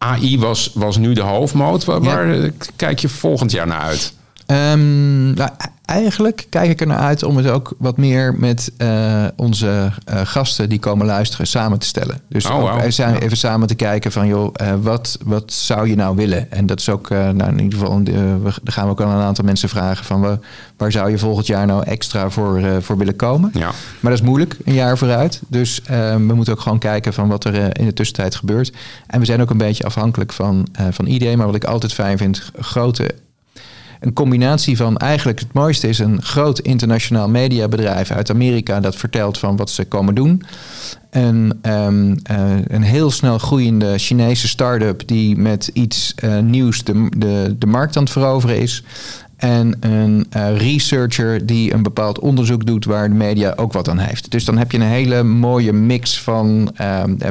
AI 0.04 0.38
was, 0.38 0.70
was 0.74 0.96
nu 0.96 1.12
de 1.12 1.20
hoofdmoot. 1.20 1.84
Waar, 1.84 2.00
waar 2.00 2.50
kijk 2.76 2.98
je 2.98 3.08
volgend 3.08 3.50
jaar 3.50 3.66
naar 3.66 3.80
uit? 3.80 4.14
Um, 4.46 5.32
nou, 5.32 5.50
eigenlijk 5.84 6.46
kijk 6.48 6.70
ik 6.70 6.80
er 6.80 6.86
naar 6.86 6.98
uit 6.98 7.22
om 7.22 7.36
het 7.36 7.48
ook 7.48 7.74
wat 7.78 7.96
meer 7.96 8.34
met 8.34 8.72
uh, 8.78 9.24
onze 9.36 9.66
uh, 10.10 10.20
gasten 10.24 10.68
die 10.68 10.78
komen 10.78 11.06
luisteren 11.06 11.46
samen 11.46 11.78
te 11.78 11.86
stellen. 11.86 12.20
Dus 12.28 12.46
oh, 12.46 12.58
wow. 12.58 12.90
zijn 12.90 13.16
even 13.16 13.36
samen 13.36 13.68
te 13.68 13.74
kijken 13.74 14.12
van 14.12 14.26
joh, 14.26 14.54
uh, 14.62 14.72
wat, 14.80 15.18
wat 15.24 15.52
zou 15.52 15.88
je 15.88 15.94
nou 15.94 16.16
willen? 16.16 16.50
En 16.50 16.66
dat 16.66 16.80
is 16.80 16.88
ook, 16.88 17.08
nou 17.08 17.44
in 17.44 17.60
ieder 17.60 17.78
geval, 17.78 18.02
we, 18.02 18.50
gaan 18.64 18.84
we 18.84 18.90
ook 18.90 19.02
aan 19.02 19.08
een 19.08 19.24
aantal 19.24 19.44
mensen 19.44 19.68
vragen 19.68 20.04
van 20.04 20.38
waar, 20.76 20.92
zou 20.92 21.10
je 21.10 21.18
volgend 21.18 21.46
jaar 21.46 21.66
nou 21.66 21.84
extra 21.84 22.30
voor, 22.30 22.82
voor 22.82 22.98
willen 22.98 23.16
komen? 23.16 23.50
Ja. 23.52 23.70
Maar 24.00 24.10
dat 24.10 24.20
is 24.20 24.26
moeilijk, 24.26 24.56
een 24.64 24.74
jaar 24.74 24.98
vooruit. 24.98 25.40
Dus 25.48 25.80
we 25.86 26.32
moeten 26.34 26.52
ook 26.52 26.60
gewoon 26.60 26.78
kijken 26.78 27.12
van 27.12 27.28
wat 27.28 27.44
er 27.44 27.78
in 27.78 27.86
de 27.86 27.92
tussentijd 27.92 28.34
gebeurt. 28.34 28.72
En 29.06 29.20
we 29.20 29.26
zijn 29.26 29.40
ook 29.40 29.50
een 29.50 29.58
beetje 29.58 29.84
afhankelijk 29.84 30.32
van, 30.32 30.66
van 30.90 31.06
ideeën. 31.06 31.38
Maar 31.38 31.46
wat 31.46 31.56
ik 31.56 31.64
altijd 31.64 31.92
fijn 31.92 32.18
vind, 32.18 32.50
grote 32.58 33.14
een 34.04 34.12
combinatie 34.12 34.76
van 34.76 34.96
eigenlijk 34.96 35.38
het 35.38 35.52
mooiste 35.52 35.88
is 35.88 35.98
een 35.98 36.22
groot 36.22 36.58
internationaal 36.58 37.28
mediabedrijf 37.28 38.10
uit 38.10 38.30
Amerika 38.30 38.80
dat 38.80 38.96
vertelt 38.96 39.38
van 39.38 39.56
wat 39.56 39.70
ze 39.70 39.84
komen 39.84 40.14
doen. 40.14 40.42
Een, 41.10 41.58
um, 41.62 42.10
uh, 42.10 42.16
een 42.66 42.82
heel 42.82 43.10
snel 43.10 43.38
groeiende 43.38 43.98
Chinese 43.98 44.48
start-up 44.48 45.06
die 45.06 45.36
met 45.36 45.70
iets 45.72 46.14
uh, 46.24 46.38
nieuws 46.38 46.84
de, 46.84 47.06
de, 47.16 47.56
de 47.58 47.66
markt 47.66 47.96
aan 47.96 48.02
het 48.02 48.12
veroveren 48.12 48.60
is. 48.60 48.82
En 49.36 49.76
een 49.80 50.26
uh, 50.36 50.56
researcher 50.56 51.46
die 51.46 51.74
een 51.74 51.82
bepaald 51.82 52.18
onderzoek 52.18 52.66
doet 52.66 52.84
waar 52.84 53.08
de 53.08 53.14
media 53.14 53.52
ook 53.56 53.72
wat 53.72 53.88
aan 53.88 53.98
heeft. 53.98 54.30
Dus 54.30 54.44
dan 54.44 54.58
heb 54.58 54.70
je 54.72 54.78
een 54.78 54.84
hele 54.84 55.22
mooie 55.22 55.72
mix 55.72 56.20
van 56.20 56.74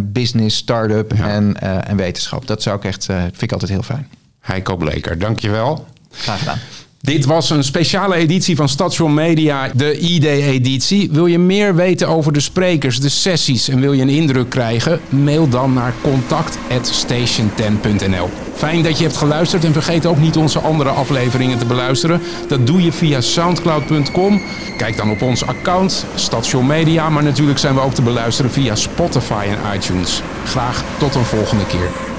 business, 0.04 0.58
start-up 0.58 1.14
ja. 1.16 1.28
en, 1.28 1.62
en 1.86 1.98
wetenschap. 1.98 2.48
Dat 2.48 2.62
zou 2.62 2.78
ik 2.78 2.84
echt, 2.84 3.06
vind 3.06 3.42
ik 3.42 3.52
altijd 3.52 3.72
heel 3.72 3.84
fijn. 3.84 4.08
Heiko 4.40 4.76
Bleker, 4.78 5.20
dankjewel. 5.20 5.86
Graag 6.14 6.40
gedaan. 6.40 6.60
Dit 7.06 7.26
was 7.26 7.50
een 7.50 7.64
speciale 7.64 8.16
editie 8.16 8.56
van 8.56 8.70
Station 8.70 9.14
Media, 9.14 9.72
de 9.76 10.00
ID-editie. 10.00 11.10
Wil 11.12 11.26
je 11.26 11.40
meer 11.40 11.76
weten 11.76 12.08
over 12.08 12.34
de 12.34 12.40
sprekers, 12.40 13.00
de 13.00 13.10
sessies 13.10 13.70
en 13.70 13.80
wil 13.80 13.94
je 13.94 14.02
een 14.02 14.10
indruk 14.10 14.50
krijgen? 14.50 15.02
Mail 15.10 15.50
dan 15.50 15.74
naar 15.74 15.94
contact@station10.nl. 16.02 18.30
Fijn 18.56 18.84
dat 18.84 18.98
je 18.98 19.04
hebt 19.04 19.18
geluisterd 19.18 19.64
en 19.64 19.74
vergeet 19.74 20.06
ook 20.06 20.18
niet 20.18 20.38
onze 20.38 20.60
andere 20.60 20.90
afleveringen 20.90 21.58
te 21.58 21.66
beluisteren. 21.66 22.22
Dat 22.48 22.68
doe 22.68 22.84
je 22.84 22.92
via 22.92 23.22
soundcloud.com. 23.22 24.42
Kijk 24.78 24.98
dan 24.98 25.12
op 25.12 25.22
ons 25.22 25.46
account, 25.46 26.06
Station 26.16 26.66
Media, 26.66 27.10
maar 27.10 27.24
natuurlijk 27.24 27.60
zijn 27.60 27.74
we 27.74 27.82
ook 27.82 27.94
te 27.94 28.02
beluisteren 28.02 28.52
via 28.52 28.76
Spotify 28.76 29.46
en 29.48 29.58
iTunes. 29.76 30.22
Graag 30.46 30.84
tot 30.98 31.16
een 31.16 31.26
volgende 31.26 31.66
keer. 31.66 32.13